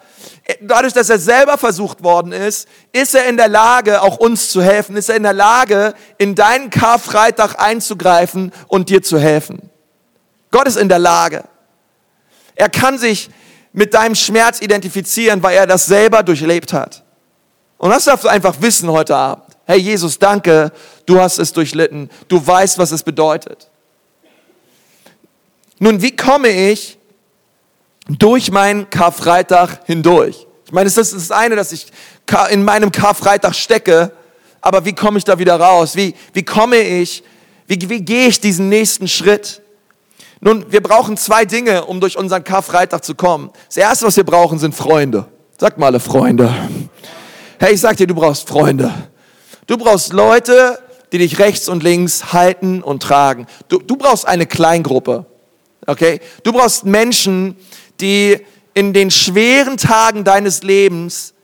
[0.60, 4.62] dadurch, dass er selber versucht worden ist, ist er in der Lage, auch uns zu
[4.62, 9.70] helfen, ist er in der Lage, in deinen Karfreitag einzugreifen und dir zu helfen.
[10.50, 11.44] Gott ist in der Lage.
[12.54, 13.30] Er kann sich
[13.72, 17.04] mit deinem Schmerz identifizieren, weil er das selber durchlebt hat.
[17.76, 19.44] Und das darfst du einfach wissen heute Abend.
[19.66, 20.72] Hey Jesus, danke,
[21.04, 22.10] du hast es durchlitten.
[22.26, 23.70] Du weißt, was es bedeutet.
[25.78, 26.97] Nun, wie komme ich
[28.08, 30.46] durch meinen Karfreitag hindurch.
[30.66, 31.86] Ich meine, das ist das eine, dass ich
[32.50, 34.12] in meinem Karfreitag stecke,
[34.60, 35.96] aber wie komme ich da wieder raus?
[35.96, 37.22] Wie, wie komme ich,
[37.66, 39.62] wie, wie gehe ich diesen nächsten Schritt?
[40.40, 43.50] Nun, wir brauchen zwei Dinge, um durch unseren Karfreitag zu kommen.
[43.66, 45.26] Das erste, was wir brauchen, sind Freunde.
[45.58, 46.54] Sag mal alle Freunde.
[47.58, 48.92] Hey, ich sag dir, du brauchst Freunde.
[49.66, 50.78] Du brauchst Leute,
[51.12, 53.46] die dich rechts und links halten und tragen.
[53.68, 55.26] Du, du brauchst eine Kleingruppe.
[55.86, 56.20] Okay?
[56.44, 57.56] Du brauchst Menschen,
[58.00, 58.38] die
[58.74, 61.34] in den schweren Tagen deines Lebens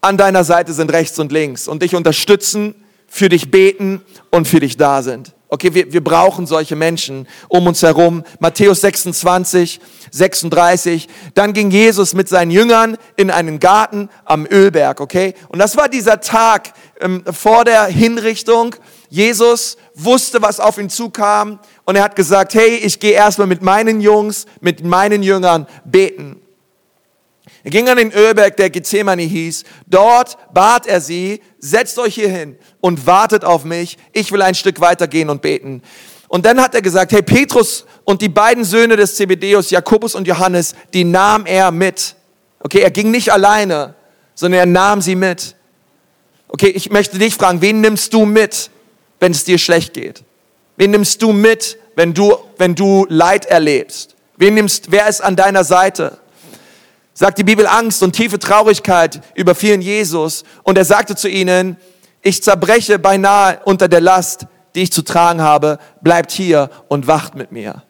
[0.00, 2.74] an deiner Seite sind, rechts und links, und dich unterstützen,
[3.08, 5.32] für dich beten und für dich da sind.
[5.48, 8.24] Okay, wir, wir brauchen solche Menschen um uns herum.
[8.40, 9.80] Matthäus 26,
[10.10, 11.08] 36.
[11.34, 15.34] Dann ging Jesus mit seinen Jüngern in einen Garten am Ölberg, okay?
[15.48, 18.74] Und das war dieser Tag ähm, vor der Hinrichtung.
[19.08, 23.62] Jesus wusste, was auf ihn zukam und er hat gesagt, hey, ich gehe erstmal mit
[23.62, 26.42] meinen Jungs, mit meinen Jüngern beten.
[27.62, 29.64] Er ging an den Ölberg, der Gethsemane hieß.
[29.86, 33.98] Dort bat er sie, setzt euch hier hin und wartet auf mich.
[34.12, 35.82] Ich will ein Stück weitergehen und beten.
[36.28, 40.26] Und dann hat er gesagt, hey, Petrus und die beiden Söhne des Zebedeus, Jakobus und
[40.26, 42.16] Johannes, die nahm er mit.
[42.60, 43.94] Okay, er ging nicht alleine,
[44.34, 45.54] sondern er nahm sie mit.
[46.48, 48.70] Okay, ich möchte dich fragen, wen nimmst du mit,
[49.20, 50.24] wenn es dir schlecht geht?
[50.76, 54.14] Wen nimmst du mit, wenn du, wenn du Leid erlebst?
[54.36, 56.18] Wen nimmst, wer ist an deiner Seite?
[57.14, 61.78] Sagt die Bibel Angst und tiefe Traurigkeit überfielen Jesus und er sagte zu ihnen,
[62.20, 67.34] ich zerbreche beinahe unter der Last, die ich zu tragen habe, bleibt hier und wacht
[67.34, 67.82] mit mir.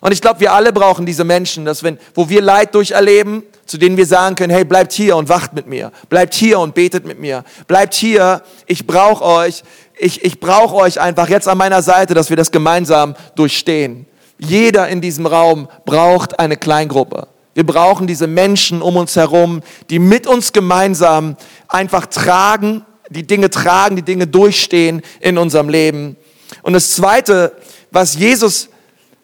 [0.00, 3.78] Und ich glaube, wir alle brauchen diese Menschen, dass wenn, wo wir Leid durcherleben, zu
[3.78, 5.92] denen wir sagen können, hey, bleibt hier und wacht mit mir.
[6.10, 7.42] Bleibt hier und betet mit mir.
[7.66, 9.62] Bleibt hier, ich brauche euch
[10.04, 14.04] ich, ich brauche euch einfach jetzt an meiner Seite, dass wir das gemeinsam durchstehen.
[14.38, 17.26] Jeder in diesem Raum braucht eine Kleingruppe.
[17.54, 21.36] Wir brauchen diese Menschen um uns herum, die mit uns gemeinsam
[21.68, 26.16] einfach tragen, die Dinge tragen, die Dinge durchstehen in unserem Leben.
[26.62, 27.52] Und das Zweite,
[27.90, 28.68] was Jesus,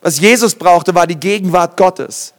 [0.01, 2.33] was Jesus brauchte, war die Gegenwart Gottes.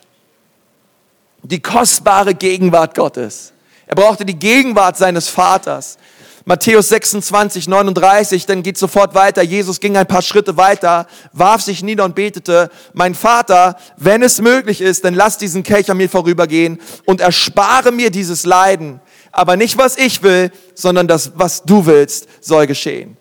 [1.44, 3.54] Die kostbare Gegenwart Gottes.
[3.86, 6.00] Er brauchte die Gegenwart seines Vaters.
[6.46, 9.44] Matthäus 26, 39, dann geht sofort weiter.
[9.44, 14.42] Jesus ging ein paar Schritte weiter, warf sich nieder und betete, mein Vater, wenn es
[14.42, 19.02] möglich ist, dann lass diesen Kelch an mir vorübergehen und erspare mir dieses Leiden.
[19.32, 23.18] Aber nicht was ich will, sondern das, was du willst, soll geschehen.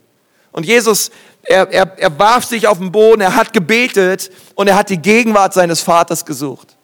[0.52, 1.11] Und Jesus,
[1.42, 4.98] er, er, er warf sich auf den Boden, er hat gebetet und er hat die
[4.98, 6.76] Gegenwart seines Vaters gesucht.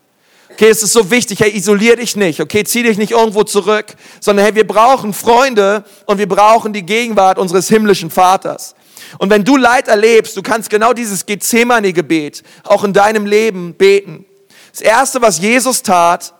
[0.50, 3.86] Okay, es ist so wichtig, hey, isolier dich nicht, okay, zieh dich nicht irgendwo zurück,
[4.20, 8.74] sondern hey, wir brauchen Freunde und wir brauchen die Gegenwart unseres himmlischen Vaters.
[9.18, 14.24] Und wenn du Leid erlebst, du kannst genau dieses Gethsemane-Gebet auch in deinem Leben beten.
[14.72, 16.32] Das erste, was Jesus tat,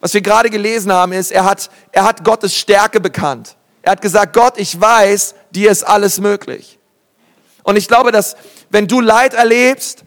[0.00, 3.56] was wir gerade gelesen haben, ist, er hat, er hat Gottes Stärke bekannt.
[3.82, 6.78] Er hat gesagt, Gott, ich weiß, dir ist alles möglich.
[7.62, 8.36] Und ich glaube, dass
[8.70, 10.04] wenn du Leid erlebst,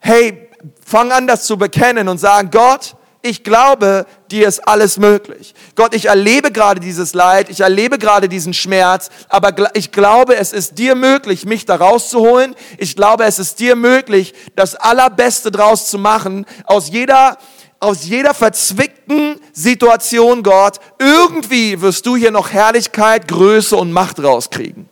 [0.00, 0.45] hey,
[0.84, 5.54] fang an, das zu bekennen und sagen, Gott, ich glaube, dir ist alles möglich.
[5.74, 10.52] Gott, ich erlebe gerade dieses Leid, ich erlebe gerade diesen Schmerz, aber ich glaube, es
[10.52, 12.54] ist dir möglich, mich da rauszuholen.
[12.78, 17.38] Ich glaube, es ist dir möglich, das Allerbeste draus zu machen, aus jeder,
[17.80, 20.78] aus jeder verzwickten Situation, Gott.
[20.98, 24.88] Irgendwie wirst du hier noch Herrlichkeit, Größe und Macht rauskriegen.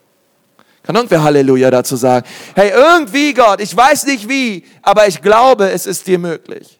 [0.84, 2.26] Kann irgendwer Halleluja dazu sagen?
[2.54, 6.78] Hey, irgendwie Gott, ich weiß nicht wie, aber ich glaube, es ist dir möglich.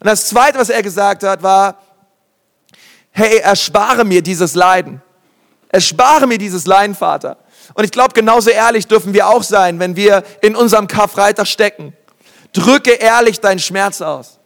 [0.00, 1.80] Und das Zweite, was er gesagt hat, war,
[3.12, 5.00] hey, erspare mir dieses Leiden.
[5.68, 7.36] Erspare mir dieses Leiden, Vater.
[7.74, 11.96] Und ich glaube, genauso ehrlich dürfen wir auch sein, wenn wir in unserem Karfreitag stecken.
[12.52, 14.40] Drücke ehrlich deinen Schmerz aus.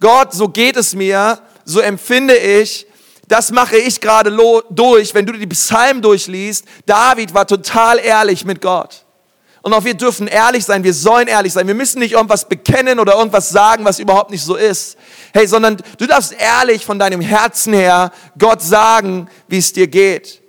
[0.00, 2.87] Gott, so geht es mir, so empfinde ich,
[3.28, 4.36] das mache ich gerade
[4.70, 6.64] durch, wenn du die Psalmen durchliest.
[6.86, 9.04] David war total ehrlich mit Gott.
[9.60, 11.66] Und auch wir dürfen ehrlich sein, wir sollen ehrlich sein.
[11.66, 14.96] Wir müssen nicht irgendwas bekennen oder irgendwas sagen, was überhaupt nicht so ist.
[15.34, 20.40] Hey, sondern du darfst ehrlich von deinem Herzen her Gott sagen, wie es dir geht.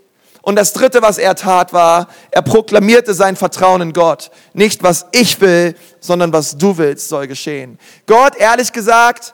[0.42, 4.32] Und das dritte, was er tat, war, er proklamierte sein Vertrauen in Gott.
[4.54, 7.78] Nicht was ich will, sondern was du willst, soll geschehen.
[8.08, 9.34] Gott, ehrlich gesagt,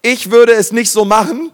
[0.00, 1.50] ich würde es nicht so machen.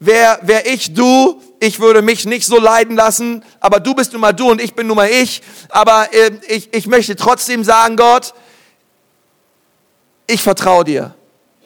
[0.00, 4.20] Wer, wer ich, du, ich würde mich nicht so leiden lassen, aber du bist nun
[4.20, 5.42] mal du und ich bin nun mal ich.
[5.70, 8.32] Aber äh, ich, ich möchte trotzdem sagen, Gott,
[10.28, 11.14] ich vertraue dir.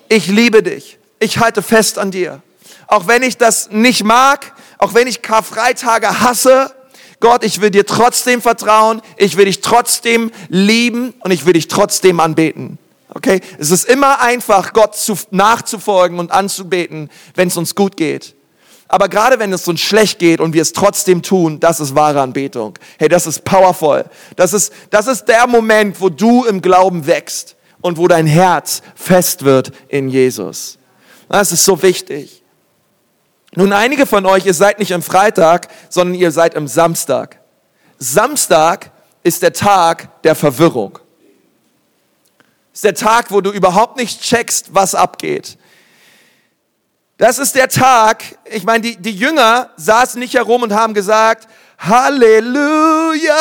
[0.08, 0.98] Ich liebe dich.
[1.18, 2.42] Ich halte fest an dir.
[2.86, 6.74] Auch wenn ich das nicht mag, auch wenn ich Karfreitage hasse,
[7.20, 11.68] Gott, ich will dir trotzdem vertrauen, ich will dich trotzdem lieben und ich will dich
[11.68, 12.78] trotzdem anbeten.
[13.14, 13.40] Okay?
[13.58, 18.34] Es ist immer einfach, Gott zu, nachzufolgen und anzubeten, wenn es uns gut geht.
[18.88, 22.20] Aber gerade wenn es uns schlecht geht und wir es trotzdem tun, das ist wahre
[22.20, 22.78] Anbetung.
[22.98, 24.04] Hey, das ist powerful.
[24.36, 28.82] Das ist, das ist der Moment, wo du im Glauben wächst und wo dein Herz
[28.94, 30.78] fest wird in Jesus.
[31.28, 32.42] Das ist so wichtig.
[33.54, 37.40] Nun, einige von euch, ihr seid nicht am Freitag, sondern ihr seid am Samstag.
[37.98, 38.90] Samstag
[39.22, 40.98] ist der Tag der Verwirrung.
[42.72, 45.58] Ist der Tag, wo du überhaupt nicht checkst, was abgeht.
[47.18, 51.46] Das ist der Tag, ich meine, die, die Jünger saßen nicht herum und haben gesagt,
[51.78, 53.34] Halleluja,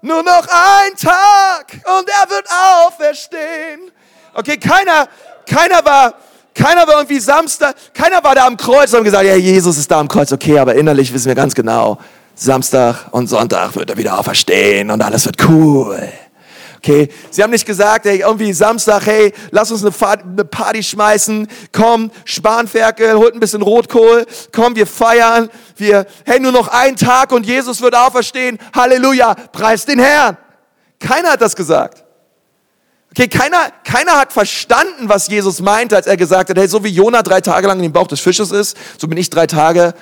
[0.00, 2.46] nur noch ein Tag und er wird
[2.86, 3.90] auferstehen.
[4.34, 5.08] Okay, keiner,
[5.46, 6.14] keiner war,
[6.54, 9.90] keiner war irgendwie Samstag, keiner war da am Kreuz und haben gesagt, ja, Jesus ist
[9.90, 11.98] da am Kreuz, okay, aber innerlich wissen wir ganz genau,
[12.34, 16.08] Samstag und Sonntag wird er wieder auferstehen und alles wird cool.
[16.84, 22.10] Okay, sie haben nicht gesagt, hey, irgendwie Samstag, hey, lass uns eine Party schmeißen, komm,
[22.24, 27.46] Spanferkel, holt ein bisschen Rotkohl, komm, wir feiern, wir, hey, nur noch ein Tag und
[27.46, 30.36] Jesus wird auferstehen, Halleluja, preis den Herrn.
[30.98, 32.02] Keiner hat das gesagt.
[33.12, 36.88] Okay, keiner, keiner hat verstanden, was Jesus meinte, als er gesagt hat, hey, so wie
[36.88, 39.94] Jona drei Tage lang dem Bauch des Fisches ist, so bin ich drei Tage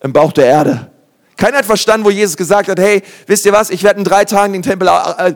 [0.00, 0.92] im Bauch der Erde.
[1.36, 4.24] Keiner hat verstanden, wo Jesus gesagt hat, hey, wisst ihr was, ich werde in drei
[4.24, 5.34] Tagen den Tempel äh,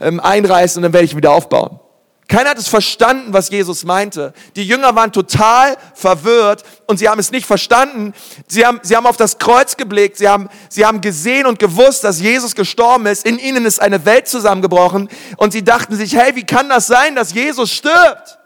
[0.00, 1.80] äh, einreißen und dann werde ich ihn wieder aufbauen.
[2.28, 4.32] Keiner hat es verstanden, was Jesus meinte.
[4.56, 8.14] Die Jünger waren total verwirrt und sie haben es nicht verstanden.
[8.46, 10.16] Sie haben, sie haben auf das Kreuz geblickt.
[10.16, 13.26] Sie haben, sie haben gesehen und gewusst, dass Jesus gestorben ist.
[13.26, 17.16] In ihnen ist eine Welt zusammengebrochen und sie dachten sich, hey, wie kann das sein,
[17.16, 18.38] dass Jesus stirbt?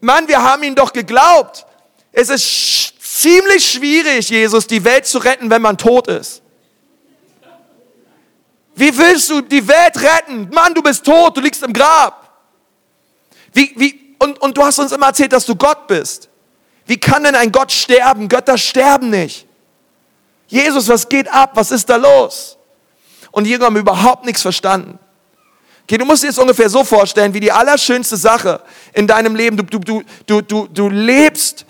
[0.00, 1.64] Mann, wir haben ihn doch geglaubt.
[2.10, 6.42] Es ist ziemlich schwierig, Jesus, die Welt zu retten, wenn man tot ist.
[8.74, 10.48] Wie willst du die Welt retten?
[10.50, 12.30] Mann, du bist tot, du liegst im Grab.
[13.52, 16.30] Wie, wie, und, und du hast uns immer erzählt, dass du Gott bist.
[16.86, 18.28] Wie kann denn ein Gott sterben?
[18.28, 19.46] Götter sterben nicht.
[20.46, 21.50] Jesus, was geht ab?
[21.54, 22.56] Was ist da los?
[23.30, 24.98] Und die Jünger haben überhaupt nichts verstanden.
[25.84, 28.62] Okay, du musst dir das ungefähr so vorstellen, wie die allerschönste Sache
[28.94, 29.56] in deinem Leben.
[29.56, 31.66] Du, du, du, du, du lebst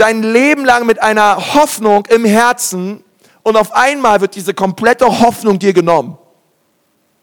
[0.00, 3.04] dein Leben lang mit einer Hoffnung im Herzen
[3.42, 6.18] und auf einmal wird diese komplette Hoffnung dir genommen.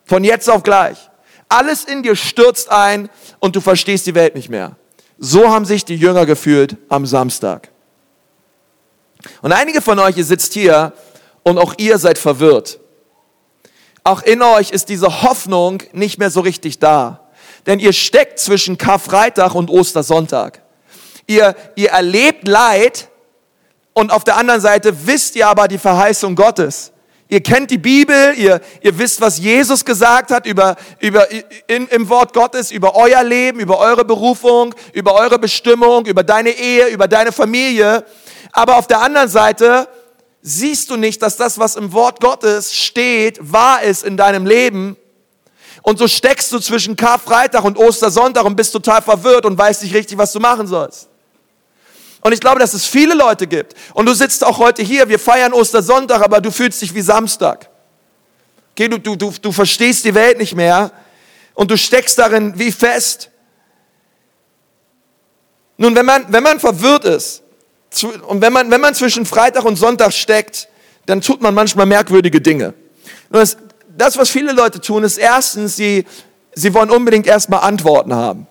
[0.06, 1.10] Von jetzt auf gleich.
[1.50, 3.10] Alles in dir stürzt ein
[3.40, 4.76] und du verstehst die Welt nicht mehr.
[5.18, 7.70] So haben sich die Jünger gefühlt am Samstag.
[9.42, 10.94] Und einige von euch, ihr sitzt hier
[11.44, 12.80] und auch ihr seid verwirrt.
[14.04, 17.28] Auch in euch ist diese Hoffnung nicht mehr so richtig da.
[17.66, 20.62] Denn ihr steckt zwischen Karfreitag und Ostersonntag.
[21.28, 23.10] Ihr, ihr erlebt Leid
[23.94, 26.94] und auf der anderen Seite wisst ihr aber die Verheißung Gottes.
[27.30, 31.28] Ihr kennt die Bibel, ihr, ihr wisst, was Jesus gesagt hat über, über,
[31.68, 36.52] in, im Wort Gottes, über euer Leben, über eure Berufung, über eure Bestimmung, über deine
[36.52, 38.06] Ehe, über deine Familie.
[38.54, 39.90] Aber auf der anderen Seite
[40.42, 44.96] siehst du nicht, dass das, was im Wort Gottes steht, wahr ist in deinem Leben.
[45.82, 49.94] Und so steckst du zwischen Karfreitag und Ostersonntag und bist total verwirrt und weißt nicht
[49.94, 51.10] richtig, was du machen sollst.
[52.22, 53.76] Und ich glaube, dass es viele Leute gibt.
[53.94, 57.70] Und du sitzt auch heute hier, wir feiern Ostersonntag, aber du fühlst dich wie Samstag.
[58.72, 60.92] Okay, du, du, du, du verstehst die Welt nicht mehr
[61.54, 63.30] und du steckst darin wie fest.
[65.78, 67.44] Nun, wenn man, wenn man verwirrt ist
[68.28, 70.68] und wenn man, wenn man zwischen Freitag und Sonntag steckt,
[71.06, 72.74] dann tut man manchmal merkwürdige Dinge.
[73.32, 73.58] Das,
[73.98, 76.06] das, was viele Leute tun, ist erstens, sie,
[76.54, 78.48] sie wollen unbedingt erstmal Antworten haben.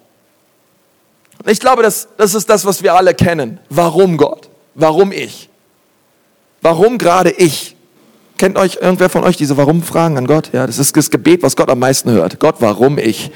[1.44, 3.60] Ich glaube, das, das ist das, was wir alle kennen.
[3.68, 4.48] Warum Gott?
[4.74, 5.48] Warum ich?
[6.62, 7.76] Warum gerade ich?
[8.38, 10.50] Kennt euch irgendwer von euch diese Warum-Fragen an Gott?
[10.52, 12.38] Ja, das ist das Gebet, was Gott am meisten hört.
[12.38, 13.30] Gott, warum ich?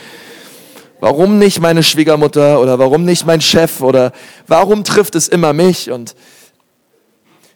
[1.00, 4.12] Warum nicht meine Schwiegermutter oder warum nicht mein Chef oder
[4.46, 5.90] warum trifft es immer mich?
[5.90, 6.14] Und,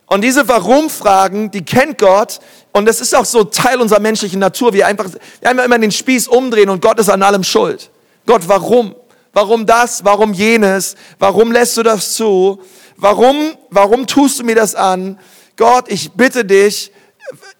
[0.07, 2.41] und diese Warum-Fragen, die kennt Gott
[2.73, 4.73] und das ist auch so Teil unserer menschlichen Natur.
[4.73, 7.91] Wir einfach, wir einfach immer den Spieß umdrehen und Gott ist an allem schuld.
[8.25, 8.95] Gott, warum?
[9.35, 10.05] Warum das?
[10.05, 10.97] Warum jenes?
[11.19, 12.61] Warum lässt du das zu?
[12.97, 15.19] Warum, warum tust du mir das an?
[15.57, 16.91] Gott, ich bitte dich,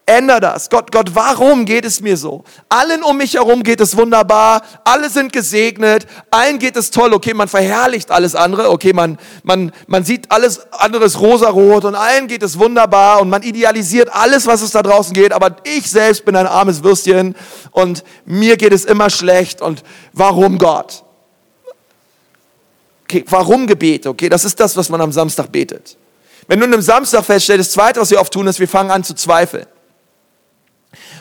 [0.05, 0.69] änder das.
[0.69, 2.43] Gott, Gott, warum geht es mir so?
[2.69, 7.13] Allen um mich herum geht es wunderbar, alle sind gesegnet, allen geht es toll.
[7.13, 12.27] Okay, man verherrlicht alles andere, okay, man, man, man sieht alles anderes rosarot und allen
[12.27, 16.25] geht es wunderbar und man idealisiert alles, was es da draußen geht, aber ich selbst
[16.25, 17.35] bin ein armes Würstchen
[17.71, 19.83] und mir geht es immer schlecht und
[20.13, 21.04] warum Gott?
[23.05, 24.09] Okay, warum Gebete?
[24.09, 25.97] Okay, das ist das, was man am Samstag betet.
[26.47, 29.03] Wenn du einem Samstag feststellst, das Zweite, was wir oft tun, ist, wir fangen an
[29.03, 29.65] zu zweifeln.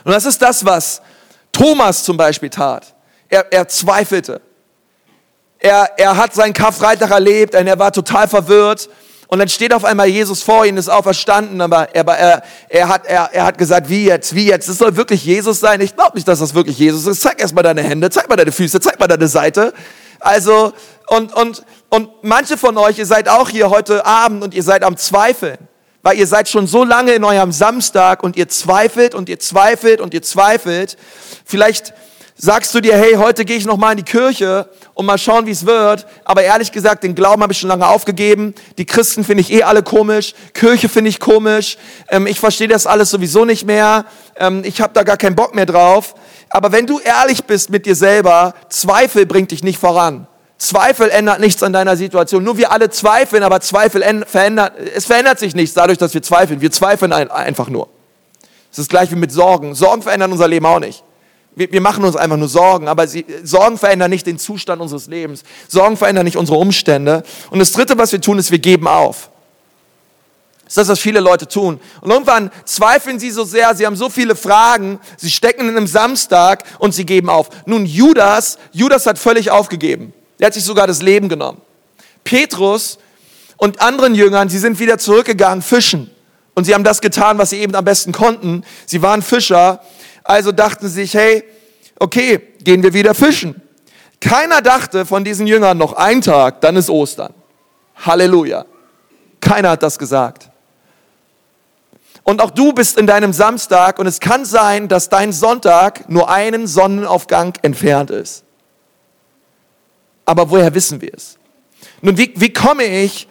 [0.05, 1.03] Und das ist das, was
[1.53, 2.95] Thomas zum Beispiel tat.
[3.29, 4.41] Er, er zweifelte.
[5.59, 8.89] Er, er hat seinen Karfreitag erlebt und er war total verwirrt.
[9.29, 13.07] Und dann steht auf einmal Jesus vor ihm, ist auferstanden, aber er, er, er, hat,
[13.07, 14.69] er, er hat gesagt, wie jetzt, wie jetzt?
[14.69, 15.81] Das soll wirklich Jesus sein?
[15.81, 17.23] Ich glaube nicht, dass das wirklich Jesus ist.
[17.23, 19.73] Zeig erst mal deine Hände, zeig mal deine Füße, zeig mal deine Seite.
[20.25, 20.73] Also,
[21.09, 24.83] und, und, und manche von euch, ihr seid auch hier heute Abend und ihr seid
[24.83, 25.59] am Zweifeln,
[26.03, 30.01] weil ihr seid schon so lange in eurem Samstag und ihr zweifelt und ihr zweifelt
[30.01, 30.97] und ihr zweifelt.
[31.45, 31.93] Vielleicht
[32.37, 35.45] sagst du dir, hey, heute gehe ich noch mal in die Kirche und mal schauen,
[35.45, 36.07] wie es wird.
[36.25, 38.55] Aber ehrlich gesagt, den Glauben habe ich schon lange aufgegeben.
[38.79, 40.35] Die Christen finde ich eh alle komisch.
[40.55, 41.77] Kirche finde ich komisch.
[42.09, 44.07] Ähm, ich verstehe das alles sowieso nicht mehr.
[44.37, 46.15] Ähm, ich habe da gar keinen Bock mehr drauf.
[46.55, 50.29] Aber wenn du ehrlich bist mit dir selber, Zweifel bringt dich nicht voran.
[50.57, 52.45] Zweifel ändert nichts an deiner Situation.
[52.45, 56.61] Nur wir alle zweifeln, aber Zweifel verändert, es verändert sich nichts dadurch, dass wir zweifeln.
[56.61, 57.89] Wir zweifeln einfach nur.
[58.71, 59.75] Es ist gleich wie mit Sorgen.
[59.75, 61.03] Sorgen verändern unser Leben auch nicht.
[61.57, 65.09] Wir, wir machen uns einfach nur Sorgen, aber sie, Sorgen verändern nicht den Zustand unseres
[65.09, 65.43] Lebens.
[65.67, 67.25] Sorgen verändern nicht unsere Umstände.
[67.51, 69.29] Und das Dritte, was wir tun, ist, wir geben auf.
[70.75, 71.79] Das ist das, was viele Leute tun.
[72.01, 75.87] Und irgendwann zweifeln sie so sehr, sie haben so viele Fragen, sie stecken in einem
[75.87, 77.49] Samstag und sie geben auf.
[77.65, 80.13] Nun, Judas, Judas hat völlig aufgegeben.
[80.41, 81.61] Er hat sich sogar das Leben genommen.
[82.25, 82.99] Petrus
[83.57, 86.11] und anderen Jüngern, sie sind wieder zurückgegangen, fischen.
[86.55, 88.65] Und sie haben das getan, was sie eben am besten konnten.
[88.85, 89.81] Sie waren Fischer.
[90.25, 91.45] Also dachten sie sich, hey,
[92.01, 93.63] okay, gehen wir wieder fischen.
[94.21, 97.33] Keiner dachte von diesen Jüngern noch einen Tag, dann ist Ostern.
[97.95, 98.65] Halleluja.
[99.41, 100.51] Keiner hat das gesagt.
[102.25, 106.31] Und auch du bist in deinem Samstag und es kann sein, dass dein Sonntag nur
[106.31, 108.45] einen Sonnenaufgang entfernt ist.
[110.25, 111.37] Aber woher wissen wir es?
[112.01, 113.29] Nun, wie, wie komme ich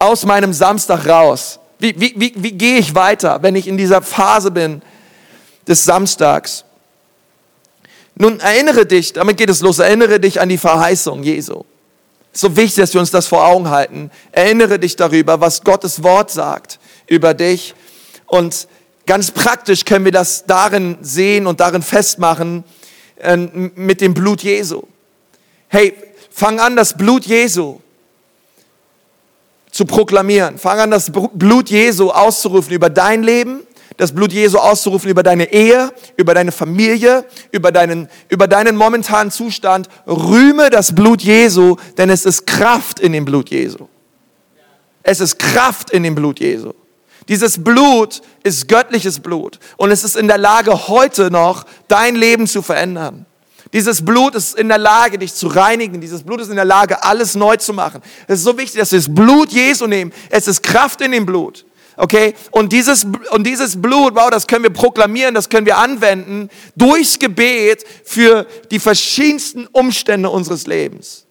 [0.00, 1.60] aus meinem Samstag raus?
[1.78, 4.82] Wie, wie, wie, wie gehe ich weiter, wenn ich in dieser Phase bin
[5.68, 6.64] des Samstags?
[8.16, 11.62] Nun, erinnere dich, damit geht es los, erinnere dich an die Verheißung Jesu.
[12.32, 14.10] So wichtig, dass wir uns das vor Augen halten.
[14.32, 17.74] Erinnere dich darüber, was Gottes Wort sagt über dich.
[18.26, 18.68] Und
[19.06, 22.64] ganz praktisch können wir das darin sehen und darin festmachen
[23.16, 24.82] äh, mit dem Blut Jesu.
[25.68, 25.94] Hey,
[26.30, 27.80] fang an, das Blut Jesu
[29.70, 30.58] zu proklamieren.
[30.58, 33.60] Fang an, das Blut Jesu auszurufen über dein Leben,
[33.96, 39.30] das Blut Jesu auszurufen über deine Ehe, über deine Familie, über deinen, über deinen momentanen
[39.30, 39.88] Zustand.
[40.06, 43.88] Rühme das Blut Jesu, denn es ist Kraft in dem Blut Jesu.
[45.02, 46.72] Es ist Kraft in dem Blut Jesu.
[47.28, 52.46] Dieses Blut ist göttliches Blut und es ist in der Lage, heute noch dein Leben
[52.46, 53.26] zu verändern.
[53.72, 56.00] Dieses Blut ist in der Lage, dich zu reinigen.
[56.00, 58.00] Dieses Blut ist in der Lage, alles neu zu machen.
[58.26, 60.12] Es ist so wichtig, dass wir das Blut Jesu nehmen.
[60.30, 61.66] Es ist Kraft in dem Blut.
[61.98, 62.34] Okay?
[62.50, 67.18] Und dieses, und dieses Blut, wow, das können wir proklamieren, das können wir anwenden durchs
[67.18, 71.26] Gebet für die verschiedensten Umstände unseres Lebens.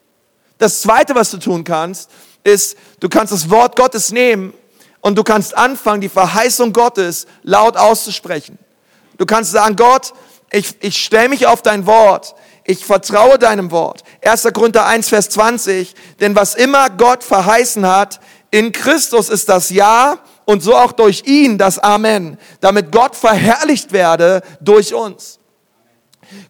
[0.60, 2.12] Das zweite, was du tun kannst,
[2.44, 4.54] ist, du kannst das Wort Gottes nehmen
[5.08, 8.60] und du kannst anfangen, die Verheißung Gottes laut auszusprechen.
[9.18, 10.14] Du kannst sagen, Gott,
[10.52, 12.36] ich, ich stelle mich auf dein Wort.
[12.66, 14.04] Ich vertraue deinem Wort.
[14.22, 14.50] 1.
[14.54, 15.96] Korinther 1, Vers 20.
[16.20, 18.20] Denn was immer Gott verheißen hat,
[18.52, 23.94] in Christus ist das Ja und so auch durch ihn das Amen, damit Gott verherrlicht
[23.94, 25.40] werde durch uns.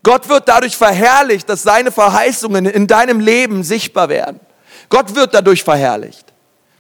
[0.01, 4.39] Gott wird dadurch verherrlicht, dass seine Verheißungen in deinem Leben sichtbar werden.
[4.89, 6.26] Gott wird dadurch verherrlicht.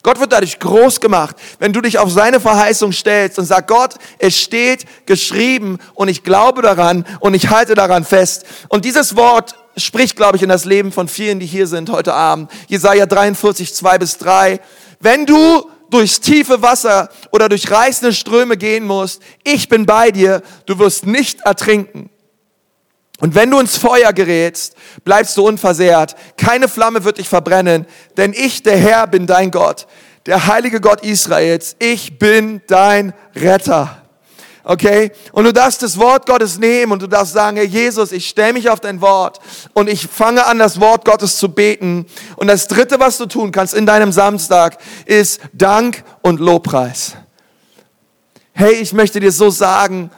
[0.07, 3.95] Gott wird dadurch groß gemacht, wenn du dich auf seine Verheißung stellst und sagst, Gott,
[4.19, 8.45] es steht geschrieben und ich glaube daran und ich halte daran fest.
[8.69, 12.13] Und dieses Wort spricht, glaube ich, in das Leben von vielen, die hier sind heute
[12.13, 12.49] Abend.
[12.69, 14.61] Jesaja 43, 2 bis 3.
[15.01, 20.41] Wenn du durchs tiefe Wasser oder durch reißende Ströme gehen musst, ich bin bei dir,
[20.67, 22.09] du wirst nicht ertrinken.
[23.19, 26.15] Und wenn du ins Feuer gerätst, bleibst du unversehrt.
[26.37, 29.87] Keine Flamme wird dich verbrennen, denn ich, der Herr, bin dein Gott,
[30.27, 31.75] der heilige Gott Israels.
[31.79, 34.03] Ich bin dein Retter.
[34.63, 35.11] Okay?
[35.31, 38.51] Und du darfst das Wort Gottes nehmen und du darfst sagen, Herr Jesus, ich stelle
[38.51, 39.39] mich auf dein Wort
[39.73, 42.05] und ich fange an, das Wort Gottes zu beten.
[42.35, 47.13] Und das dritte, was du tun kannst in deinem Samstag, ist Dank und Lobpreis.
[48.51, 50.11] Hey, ich möchte dir so sagen,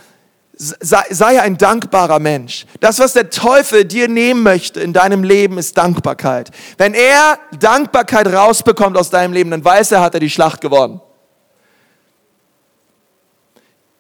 [0.60, 2.66] sei, sei ein dankbarer Mensch.
[2.82, 6.52] Das, was der Teufel dir nehmen möchte in deinem Leben, ist Dankbarkeit.
[6.78, 11.02] Wenn er Dankbarkeit rausbekommt aus deinem Leben, dann weiß er, hat er die Schlacht gewonnen.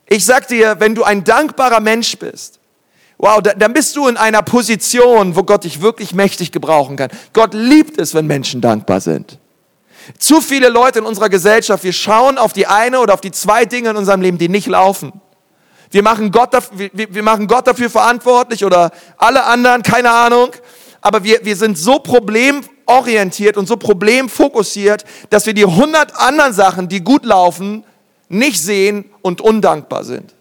[0.05, 2.59] Ich sag dir, wenn du ein dankbarer Mensch bist,
[3.17, 7.09] wow, dann bist du in einer Position, wo Gott dich wirklich mächtig gebrauchen kann.
[7.31, 9.37] Gott liebt es, wenn Menschen dankbar sind.
[10.17, 13.65] Zu viele Leute in unserer Gesellschaft, wir schauen auf die eine oder auf die zwei
[13.65, 15.21] Dinge in unserem Leben, die nicht laufen.
[15.91, 20.51] Wir machen Gott, dafür, wir, wir machen Gott dafür verantwortlich oder alle anderen, keine Ahnung.
[21.01, 26.89] Aber wir, wir sind so problemorientiert und so problemfokussiert, dass wir die hundert anderen Sachen,
[26.89, 27.83] die gut laufen,
[28.27, 30.35] nicht sehen und undankbar sind.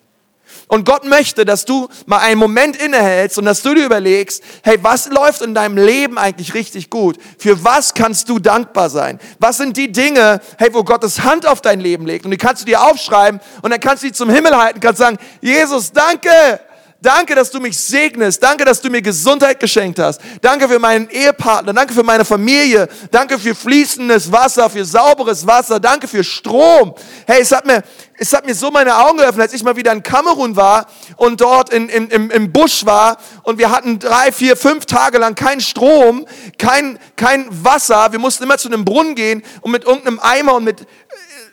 [0.69, 4.79] Und Gott möchte, dass du mal einen Moment innehältst und dass du dir überlegst, hey,
[4.83, 7.16] was läuft in deinem Leben eigentlich richtig gut?
[7.39, 9.19] Für was kannst du dankbar sein?
[9.39, 12.27] Was sind die Dinge, hey, wo Gottes Hand auf dein Leben legt?
[12.27, 14.99] Und die kannst du dir aufschreiben und dann kannst du die zum Himmel halten, kannst
[14.99, 16.61] sagen, Jesus, danke,
[17.01, 18.42] Danke, dass du mich segnest.
[18.42, 20.20] Danke, dass du mir Gesundheit geschenkt hast.
[20.40, 21.72] Danke für meinen Ehepartner.
[21.72, 22.88] Danke für meine Familie.
[23.12, 25.78] Danke für fließendes Wasser, für sauberes Wasser.
[25.78, 26.96] Danke für Strom.
[27.24, 27.84] Hey, es hat mir,
[28.18, 30.86] es hat mir so meine Augen geöffnet, als ich mal wieder in Kamerun war
[31.16, 35.18] und dort in, in, im, im Busch war und wir hatten drei, vier, fünf Tage
[35.18, 36.26] lang keinen Strom,
[36.59, 38.11] kein, kein Wasser.
[38.11, 40.84] Wir mussten immer zu einem Brunnen gehen und mit irgendeinem Eimer und mit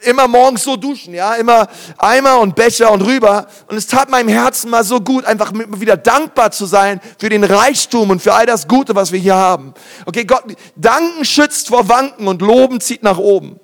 [0.06, 3.48] immer morgens so duschen, ja, immer Eimer und Becher und rüber.
[3.68, 7.44] Und es tat meinem Herzen mal so gut, einfach wieder dankbar zu sein für den
[7.44, 9.74] Reichtum und für all das Gute, was wir hier haben.
[10.06, 10.44] Okay, Gott,
[10.76, 13.60] danken schützt vor Wanken und loben zieht nach oben.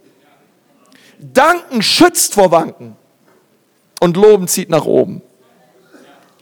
[1.19, 2.95] Danken schützt vor Wanken
[3.99, 5.21] und loben zieht nach oben.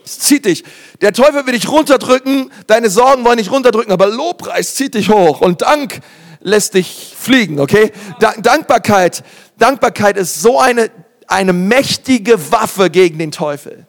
[0.05, 0.63] Es zieht dich.
[1.01, 5.41] Der Teufel will dich runterdrücken, deine Sorgen wollen dich runterdrücken, aber Lobpreis zieht dich hoch
[5.41, 5.99] und Dank
[6.41, 7.91] lässt dich fliegen, okay?
[8.19, 9.23] Dankbarkeit
[9.59, 10.89] Dankbarkeit ist so eine,
[11.27, 13.85] eine mächtige Waffe gegen den Teufel.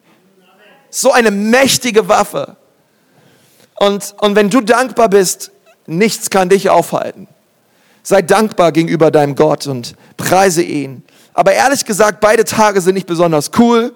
[0.90, 2.56] So eine mächtige Waffe.
[3.78, 5.52] Und, und wenn du dankbar bist,
[5.86, 7.28] nichts kann dich aufhalten.
[8.02, 11.02] Sei dankbar gegenüber deinem Gott und preise ihn.
[11.32, 13.94] Aber ehrlich gesagt, beide Tage sind nicht besonders cool.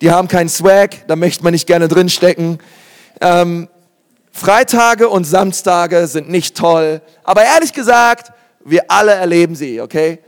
[0.00, 2.58] Die haben keinen Swag, da möchte man nicht gerne drinstecken.
[3.20, 3.68] Ähm,
[4.32, 7.00] Freitage und Samstage sind nicht toll.
[7.24, 8.32] Aber ehrlich gesagt,
[8.64, 10.20] wir alle erleben sie, okay?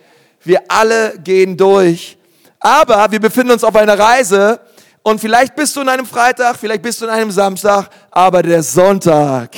[0.43, 2.17] Wir alle gehen durch.
[2.59, 4.61] Aber wir befinden uns auf einer Reise
[5.03, 8.63] und vielleicht bist du in einem Freitag, vielleicht bist du in einem Samstag, aber der
[8.63, 9.51] Sonntag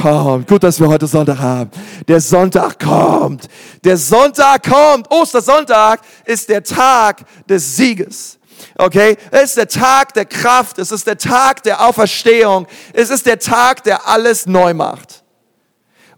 [0.00, 0.46] kommt.
[0.46, 1.70] Gut, dass wir heute Sonntag haben.
[2.06, 3.48] Der Sonntag kommt.
[3.82, 5.10] Der Sonntag kommt.
[5.10, 8.38] Ostersonntag ist der Tag des Sieges.
[8.78, 9.16] Okay?
[9.32, 10.78] Es ist der Tag der Kraft.
[10.78, 12.68] Es ist der Tag der Auferstehung.
[12.92, 15.24] Es ist der Tag, der alles neu macht.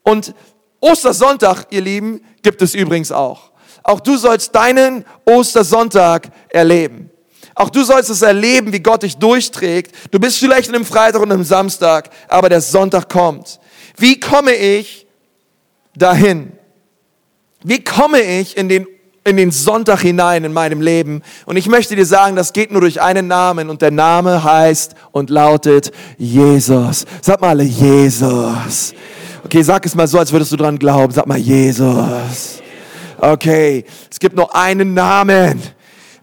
[0.03, 0.35] Und
[0.81, 3.51] Ostersonntag, ihr Lieben, gibt es übrigens auch.
[3.89, 7.09] Auch du sollst deinen Ostersonntag erleben.
[7.55, 9.95] Auch du sollst es erleben, wie Gott dich durchträgt.
[10.11, 13.59] Du bist vielleicht in einem Freitag und einem Samstag, aber der Sonntag kommt.
[13.97, 15.07] Wie komme ich
[15.97, 16.53] dahin?
[17.64, 18.86] Wie komme ich in den,
[19.24, 21.22] in den Sonntag hinein in meinem Leben?
[21.47, 24.95] Und ich möchte dir sagen, das geht nur durch einen Namen und der Name heißt
[25.12, 27.07] und lautet Jesus.
[27.22, 28.93] Sag mal alle Jesus.
[29.47, 31.11] Okay, sag es mal so, als würdest du dran glauben.
[31.11, 32.61] Sag mal Jesus.
[33.19, 35.61] Okay, es gibt nur einen Namen.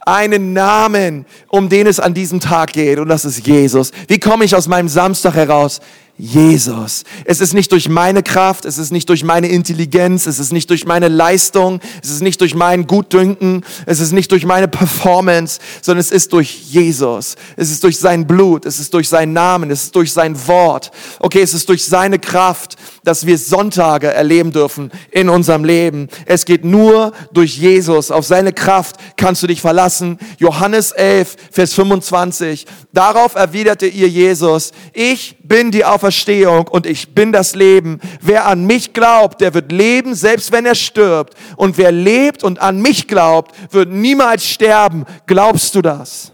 [0.08, 3.00] Einen Namen, um den es an diesem Tag geht.
[3.00, 3.92] Und das ist Jesus.
[4.08, 5.82] Wie komme ich aus meinem Samstag heraus?
[6.18, 7.04] Jesus.
[7.26, 10.70] Es ist nicht durch meine Kraft, es ist nicht durch meine Intelligenz, es ist nicht
[10.70, 15.60] durch meine Leistung, es ist nicht durch mein Gutdünken, es ist nicht durch meine Performance,
[15.82, 17.36] sondern es ist durch Jesus.
[17.58, 20.92] Es ist durch sein Blut, es ist durch seinen Namen, es ist durch sein Wort.
[21.20, 26.08] Okay, es ist durch seine Kraft, dass wir Sonntage erleben dürfen in unserem Leben.
[26.26, 28.10] Es geht nur durch Jesus.
[28.10, 30.18] Auf seine Kraft kannst du dich verlassen.
[30.38, 32.66] Johannes 11, Vers 25.
[32.94, 38.00] Darauf erwiderte ihr Jesus, ich bin die Auferstehung Auferstehung und ich bin das Leben.
[38.22, 41.34] Wer an mich glaubt, der wird leben, selbst wenn er stirbt.
[41.56, 45.06] Und wer lebt und an mich glaubt, wird niemals sterben.
[45.26, 46.32] Glaubst du das?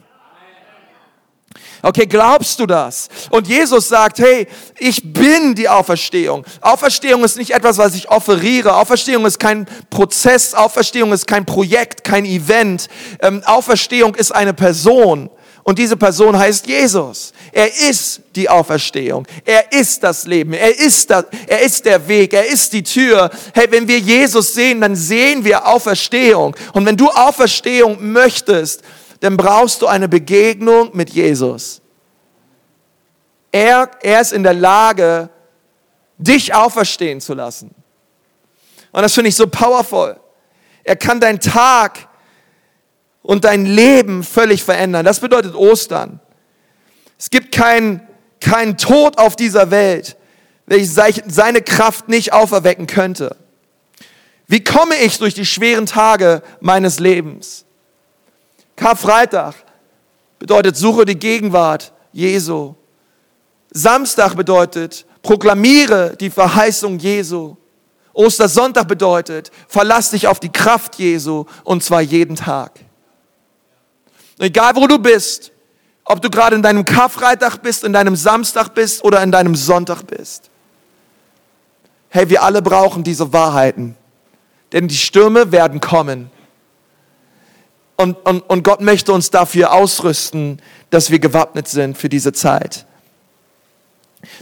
[1.82, 3.08] Okay, glaubst du das?
[3.30, 4.46] Und Jesus sagt, hey,
[4.78, 6.46] ich bin die Auferstehung.
[6.60, 8.76] Auferstehung ist nicht etwas, was ich offeriere.
[8.76, 10.54] Auferstehung ist kein Prozess.
[10.54, 12.90] Auferstehung ist kein Projekt, kein Event.
[13.22, 15.30] Ähm, Auferstehung ist eine Person.
[15.64, 17.34] Und diese Person heißt Jesus.
[17.52, 19.28] Er ist die Auferstehung.
[19.46, 20.54] Er ist das Leben.
[20.54, 22.34] Er ist, das, er ist der Weg.
[22.34, 23.30] Er ist die Tür.
[23.54, 26.56] Hey, wenn wir Jesus sehen, dann sehen wir Auferstehung.
[26.74, 28.82] Und wenn du Auferstehung möchtest,
[29.20, 31.82] dann brauchst du eine Begegnung mit Jesus.
[33.52, 35.30] Er, er ist in der Lage,
[36.18, 37.74] dich auferstehen zu lassen.
[38.92, 40.20] Und das finde ich so powerful.
[40.84, 42.08] Er kann deinen Tag
[43.24, 45.06] und dein Leben völlig verändern.
[45.06, 46.20] Das bedeutet Ostern.
[47.18, 48.02] Es gibt keinen
[48.42, 50.18] kein Tod auf dieser Welt,
[50.66, 50.96] welches
[51.28, 53.38] seine Kraft nicht auferwecken könnte.
[54.48, 57.66] Wie komme ich durch die schweren Tage meines Lebens?
[58.76, 59.54] Karfreitag
[60.40, 62.76] bedeutet, suche die Gegenwart Jesu.
[63.70, 67.56] Samstag bedeutet, proklamiere die Verheißung Jesu.
[68.14, 72.72] Ostersonntag bedeutet, verlass dich auf die Kraft Jesu und zwar jeden Tag.
[74.42, 75.52] Egal wo du bist,
[76.04, 80.02] ob du gerade in deinem Karfreitag bist, in deinem Samstag bist oder in deinem Sonntag
[80.08, 80.50] bist.
[82.10, 83.96] Hey, wir alle brauchen diese Wahrheiten,
[84.72, 86.32] denn die Stürme werden kommen.
[87.98, 92.88] Und, und, und Gott möchte uns dafür ausrüsten, dass wir gewappnet sind für diese Zeit.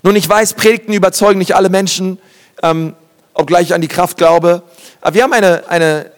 [0.02, 2.20] Nun, ich weiß, Predigten überzeugen nicht alle Menschen,
[2.64, 2.96] ähm,
[3.34, 4.64] obgleich ich an die Kraft glaube.
[5.02, 6.12] Aber wir haben eine, eine,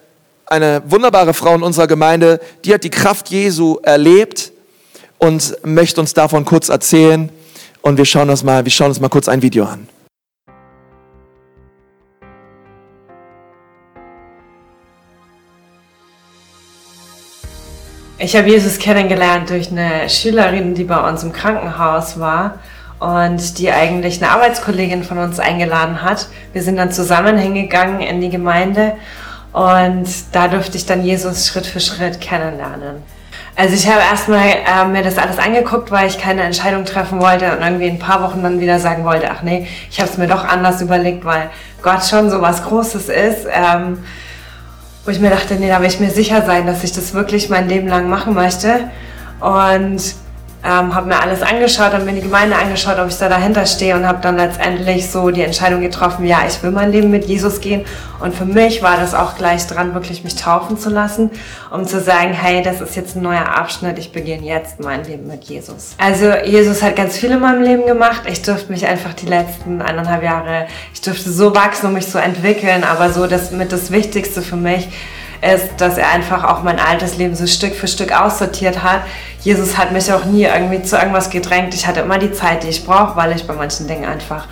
[0.45, 4.51] eine wunderbare Frau in unserer Gemeinde, die hat die Kraft Jesu erlebt
[5.17, 7.29] und möchte uns davon kurz erzählen.
[7.81, 9.87] Und wir schauen uns mal, wir schauen uns mal kurz ein Video an.
[18.23, 22.59] Ich habe Jesus kennengelernt durch eine Schülerin, die bei uns im Krankenhaus war
[22.99, 26.27] und die eigentlich eine Arbeitskollegin von uns eingeladen hat.
[26.53, 28.93] Wir sind dann zusammen hingegangen in die Gemeinde
[29.53, 33.03] und da durfte ich dann Jesus Schritt für Schritt kennenlernen.
[33.55, 37.51] Also ich habe erstmal äh, mir das alles angeguckt, weil ich keine Entscheidung treffen wollte
[37.51, 40.27] und irgendwie ein paar Wochen dann wieder sagen wollte, ach nee, ich habe es mir
[40.27, 41.49] doch anders überlegt, weil
[41.81, 43.47] Gott schon so was Großes ist.
[43.51, 43.99] Ähm,
[45.03, 47.49] wo ich mir dachte, nee, da will ich mir sicher sein, dass ich das wirklich
[47.49, 48.91] mein Leben lang machen möchte.
[49.39, 50.01] Und
[50.63, 53.95] ähm, habe mir alles angeschaut, habe mir die Gemeinde angeschaut, ob ich da dahinter stehe
[53.95, 57.61] und habe dann letztendlich so die Entscheidung getroffen, ja, ich will mein Leben mit Jesus
[57.61, 57.83] gehen.
[58.19, 61.31] Und für mich war das auch gleich dran, wirklich mich taufen zu lassen,
[61.71, 65.27] um zu sagen, hey, das ist jetzt ein neuer Abschnitt, ich beginne jetzt mein Leben
[65.27, 65.95] mit Jesus.
[65.97, 68.21] Also Jesus hat ganz viel in meinem Leben gemacht.
[68.27, 72.19] Ich durfte mich einfach die letzten eineinhalb Jahre, ich durfte so wachsen und mich so
[72.19, 74.89] entwickeln, aber so das mit das Wichtigste für mich
[75.41, 79.01] ist, dass er einfach auch mein altes Leben so Stück für Stück aussortiert hat.
[79.41, 81.73] Jesus hat mich auch nie irgendwie zu irgendwas gedrängt.
[81.73, 84.47] Ich hatte immer die Zeit, die ich brauche, weil ich bei manchen Dingen einfach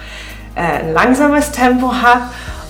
[0.56, 2.24] äh, ein langsames Tempo habe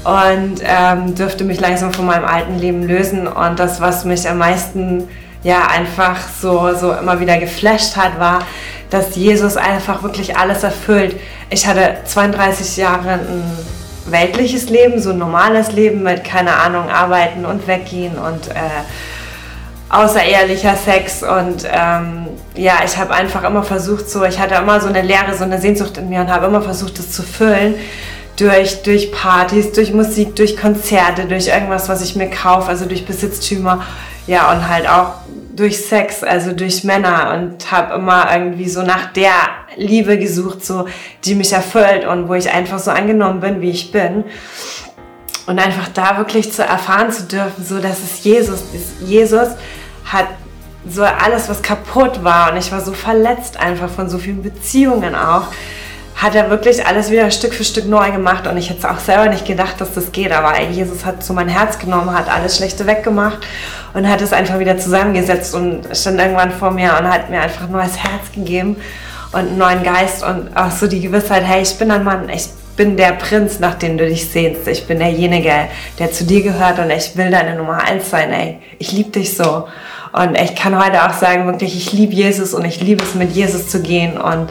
[0.04, 3.28] und ähm, dürfte mich langsam von meinem alten Leben lösen.
[3.28, 5.08] Und das, was mich am meisten
[5.44, 8.40] ja einfach so, so immer wieder geflasht hat, war,
[8.90, 11.16] dass Jesus einfach wirklich alles erfüllt.
[11.50, 13.44] Ich hatte 32 Jahre ein
[14.12, 18.84] weltliches Leben, so ein normales Leben mit, keine Ahnung, arbeiten und weggehen und äh,
[19.89, 24.88] außerehelicher Sex und ähm, ja, ich habe einfach immer versucht, so, ich hatte immer so
[24.88, 27.76] eine Leere, so eine Sehnsucht in mir und habe immer versucht, das zu füllen
[28.39, 33.05] durch, durch Partys, durch Musik, durch Konzerte, durch irgendwas, was ich mir kaufe, also durch
[33.05, 33.84] Besitztümer,
[34.28, 35.14] ja, und halt auch
[35.60, 39.34] durch Sex, also durch Männer und habe immer irgendwie so nach der
[39.76, 40.88] Liebe gesucht, so
[41.26, 44.24] die mich erfüllt und wo ich einfach so angenommen bin, wie ich bin.
[45.47, 49.01] Und einfach da wirklich zu erfahren zu dürfen, so dass es Jesus ist.
[49.01, 49.49] Jesus
[50.05, 50.28] hat
[50.88, 55.14] so alles, was kaputt war und ich war so verletzt einfach von so vielen Beziehungen
[55.14, 55.47] auch,
[56.20, 59.00] hat er wirklich alles wieder Stück für Stück neu gemacht und ich hätte es auch
[59.00, 62.58] selber nicht gedacht, dass das geht, aber Jesus hat so mein Herz genommen, hat alles
[62.58, 63.40] Schlechte weggemacht
[63.94, 67.64] und hat es einfach wieder zusammengesetzt und stand irgendwann vor mir und hat mir einfach
[67.64, 68.76] ein neues Herz gegeben
[69.32, 72.50] und einen neuen Geist und auch so die Gewissheit, hey, ich bin ein Mann, ich
[72.76, 75.54] bin der Prinz, nach dem du dich sehnst, ich bin derjenige,
[76.00, 79.38] der zu dir gehört und ich will deine Nummer eins sein, ey, ich liebe dich
[79.38, 79.68] so.
[80.12, 83.32] Und ich kann heute auch sagen, wirklich, ich liebe Jesus und ich liebe es, mit
[83.32, 84.50] Jesus zu gehen und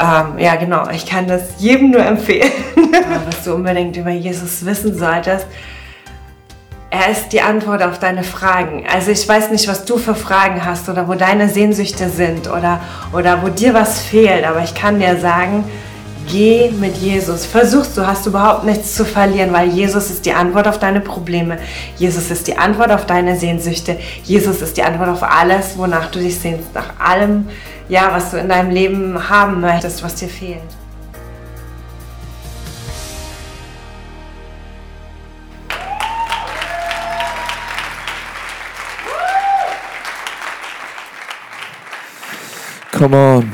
[0.00, 2.52] ähm, ja, genau, ich kann das jedem nur empfehlen.
[3.26, 5.46] was du unbedingt über Jesus wissen solltest,
[6.90, 8.86] er ist die Antwort auf deine Fragen.
[8.92, 12.80] Also ich weiß nicht, was du für Fragen hast oder wo deine Sehnsüchte sind oder,
[13.12, 15.64] oder wo dir was fehlt, aber ich kann dir sagen,
[16.30, 17.46] Geh mit Jesus.
[17.46, 21.00] Versuchst du, hast du überhaupt nichts zu verlieren, weil Jesus ist die Antwort auf deine
[21.00, 21.56] Probleme.
[21.96, 23.96] Jesus ist die Antwort auf deine Sehnsüchte.
[24.24, 26.74] Jesus ist die Antwort auf alles, wonach du dich sehnst.
[26.74, 27.48] Nach allem,
[27.88, 30.60] ja, was du in deinem Leben haben möchtest, was dir fehlt.
[42.92, 43.52] Come on.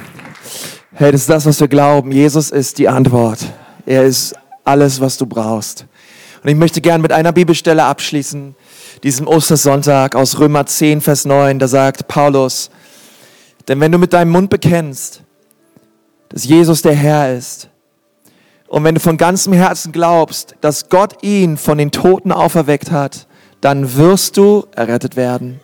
[0.94, 2.10] Hey, das ist das, was wir glauben.
[2.12, 3.40] Jesus ist die Antwort.
[3.84, 5.86] Er ist alles, was du brauchst.
[6.42, 8.54] Und ich möchte gern mit einer Bibelstelle abschließen,
[9.02, 11.58] diesem Ostersonntag aus Römer 10, Vers 9.
[11.58, 12.70] Da sagt Paulus,
[13.68, 15.22] denn wenn du mit deinem Mund bekennst,
[16.28, 17.68] dass Jesus der Herr ist,
[18.66, 23.28] und wenn du von ganzem Herzen glaubst, dass Gott ihn von den Toten auferweckt hat,
[23.60, 25.60] dann wirst du errettet werden.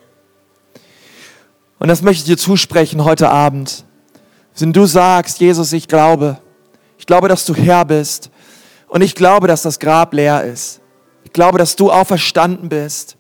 [1.81, 3.85] Und das möchte ich dir zusprechen heute Abend.
[4.59, 6.39] Wenn du sagst, Jesus, ich glaube,
[6.99, 8.31] ich glaube, dass du Herr bist
[8.89, 10.81] und ich glaube, dass das Grab leer ist.
[11.25, 13.17] Ich glaube, dass du auferstanden bist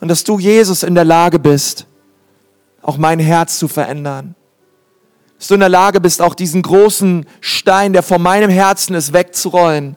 [0.00, 1.86] und dass du, Jesus, in der Lage bist,
[2.82, 4.34] auch mein Herz zu verändern.
[5.38, 9.12] Dass du in der Lage bist, auch diesen großen Stein, der vor meinem Herzen ist,
[9.12, 9.96] wegzurollen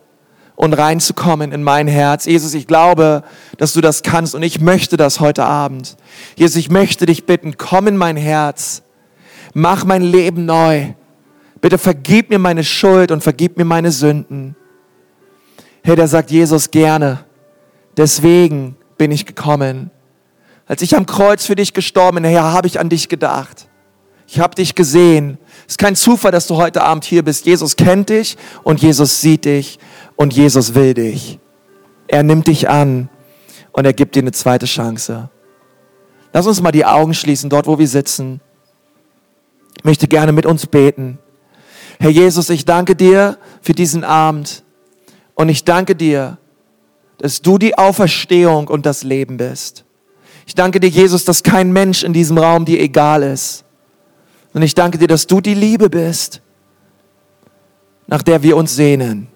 [0.55, 2.25] und reinzukommen in mein Herz.
[2.25, 3.23] Jesus, ich glaube,
[3.57, 5.97] dass du das kannst und ich möchte das heute Abend.
[6.35, 8.83] Jesus, ich möchte dich bitten, komm in mein Herz,
[9.53, 10.93] mach mein Leben neu.
[11.61, 14.55] Bitte vergib mir meine Schuld und vergib mir meine Sünden.
[15.83, 17.25] Hey, da sagt Jesus gerne,
[17.97, 19.89] deswegen bin ich gekommen.
[20.71, 23.67] Als ich am Kreuz für dich gestorben bin, Herr, habe ich an dich gedacht.
[24.25, 25.37] Ich habe dich gesehen.
[25.67, 27.45] Es ist kein Zufall, dass du heute Abend hier bist.
[27.45, 29.79] Jesus kennt dich und Jesus sieht dich
[30.15, 31.39] und Jesus will dich.
[32.07, 33.09] Er nimmt dich an
[33.73, 35.29] und er gibt dir eine zweite Chance.
[36.31, 38.39] Lass uns mal die Augen schließen, dort wo wir sitzen.
[39.77, 41.19] Ich möchte gerne mit uns beten.
[41.99, 44.63] Herr Jesus, ich danke dir für diesen Abend
[45.35, 46.37] und ich danke dir,
[47.17, 49.83] dass du die Auferstehung und das Leben bist.
[50.51, 53.63] Ich danke dir, Jesus, dass kein Mensch in diesem Raum dir egal ist.
[54.53, 56.41] Und ich danke dir, dass du die Liebe bist,
[58.05, 59.29] nach der wir uns sehnen.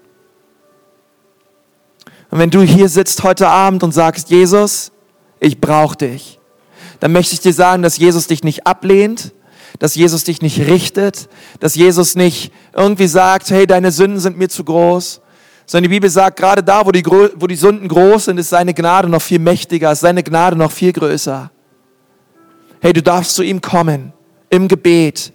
[2.29, 4.91] Und wenn du hier sitzt heute Abend und sagst, Jesus,
[5.39, 6.37] ich brauche dich,
[6.99, 9.31] dann möchte ich dir sagen, dass Jesus dich nicht ablehnt,
[9.79, 11.29] dass Jesus dich nicht richtet,
[11.61, 15.21] dass Jesus nicht irgendwie sagt, hey, deine Sünden sind mir zu groß,
[15.65, 18.73] sondern die Bibel sagt, gerade da, wo die, wo die Sünden groß sind, ist seine
[18.73, 21.51] Gnade noch viel mächtiger, ist seine Gnade noch viel größer.
[22.81, 24.13] Hey, du darfst zu ihm kommen
[24.49, 25.33] im Gebet.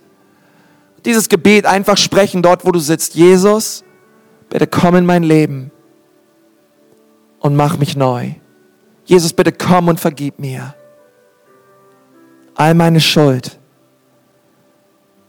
[1.04, 3.14] Dieses Gebet einfach sprechen dort, wo du sitzt.
[3.14, 3.82] Jesus,
[4.48, 5.70] bitte komm in mein Leben
[7.40, 8.34] und mach mich neu.
[9.04, 10.74] Jesus, bitte komm und vergib mir
[12.54, 13.58] all meine Schuld.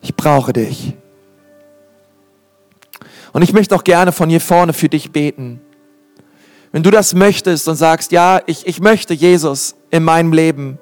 [0.01, 0.93] Ich brauche dich.
[3.33, 5.61] Und ich möchte auch gerne von hier vorne für dich beten.
[6.71, 10.79] Wenn du das möchtest und sagst, ja, ich, ich möchte Jesus in meinem Leben.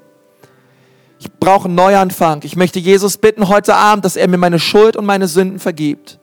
[1.19, 2.41] Ich brauche einen Neuanfang.
[2.43, 6.19] Ich möchte Jesus bitten heute Abend, dass er mir meine Schuld und meine Sünden vergibt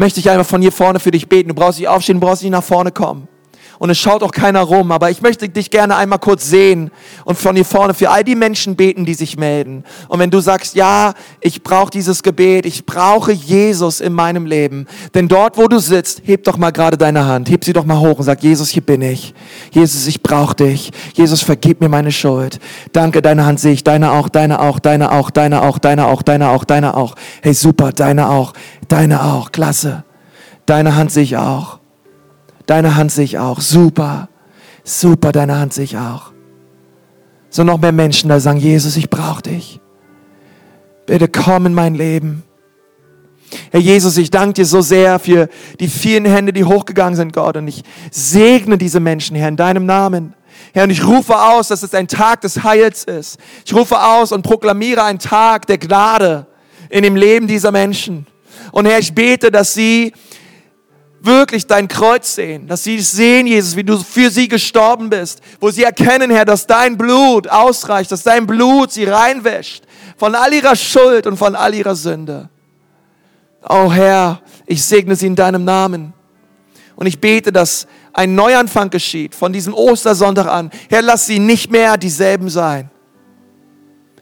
[0.00, 1.50] möchte ich einfach von hier vorne für dich beten.
[1.50, 3.28] Du brauchst nicht aufstehen, du brauchst nicht nach vorne kommen.
[3.80, 6.90] Und es schaut auch keiner rum, aber ich möchte dich gerne einmal kurz sehen
[7.24, 9.84] und von hier vorne für all die Menschen beten, die sich melden.
[10.08, 14.86] Und wenn du sagst, ja, ich brauche dieses Gebet, ich brauche Jesus in meinem Leben,
[15.14, 17.98] denn dort, wo du sitzt, heb doch mal gerade deine Hand, heb sie doch mal
[17.98, 19.32] hoch und sag, Jesus, hier bin ich.
[19.70, 20.90] Jesus, ich brauche dich.
[21.14, 22.60] Jesus, vergib mir meine Schuld.
[22.92, 26.22] Danke, deine Hand sehe ich, deine auch, deine auch, deine auch, deine auch, deine auch,
[26.22, 27.14] deine auch, deine auch.
[27.40, 28.52] Hey, super, deine auch.
[28.88, 30.04] Deine auch, klasse.
[30.66, 31.79] Deine Hand sehe ich auch.
[32.70, 33.60] Deine Hand sehe ich auch.
[33.60, 34.28] Super.
[34.84, 36.30] Super, deine Hand sehe ich auch.
[37.48, 39.80] So noch mehr Menschen da sagen, Jesus, ich brauche dich.
[41.04, 42.44] Bitte komm in mein Leben.
[43.72, 45.48] Herr Jesus, ich danke dir so sehr für
[45.80, 47.56] die vielen Hände, die hochgegangen sind, Gott.
[47.56, 50.34] Und ich segne diese Menschen, Herr, in deinem Namen.
[50.72, 53.40] Herr, und ich rufe aus, dass es ein Tag des Heils ist.
[53.66, 56.46] Ich rufe aus und proklamiere einen Tag der Gnade
[56.88, 58.28] in dem Leben dieser Menschen.
[58.70, 60.12] Und Herr, ich bete, dass sie
[61.22, 65.70] wirklich dein Kreuz sehen, dass sie sehen, Jesus, wie du für sie gestorben bist, wo
[65.70, 69.84] sie erkennen, Herr, dass dein Blut ausreicht, dass dein Blut sie reinwäscht
[70.16, 72.48] von all ihrer Schuld und von all ihrer Sünde.
[73.68, 76.12] Oh Herr, ich segne sie in deinem Namen.
[76.96, 80.70] Und ich bete, dass ein Neuanfang geschieht von diesem Ostersonntag an.
[80.88, 82.90] Herr, lass sie nicht mehr dieselben sein.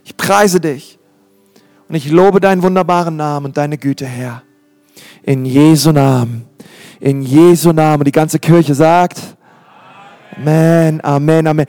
[0.05, 0.99] Ich preise dich.
[1.88, 4.42] Und ich lobe deinen wunderbaren Namen und deine Güte, Herr.
[5.22, 6.47] In Jesu Namen.
[7.01, 8.05] In Jesu Namen.
[8.05, 9.36] Die ganze Kirche sagt,
[10.36, 11.66] Amen, Amen, Amen.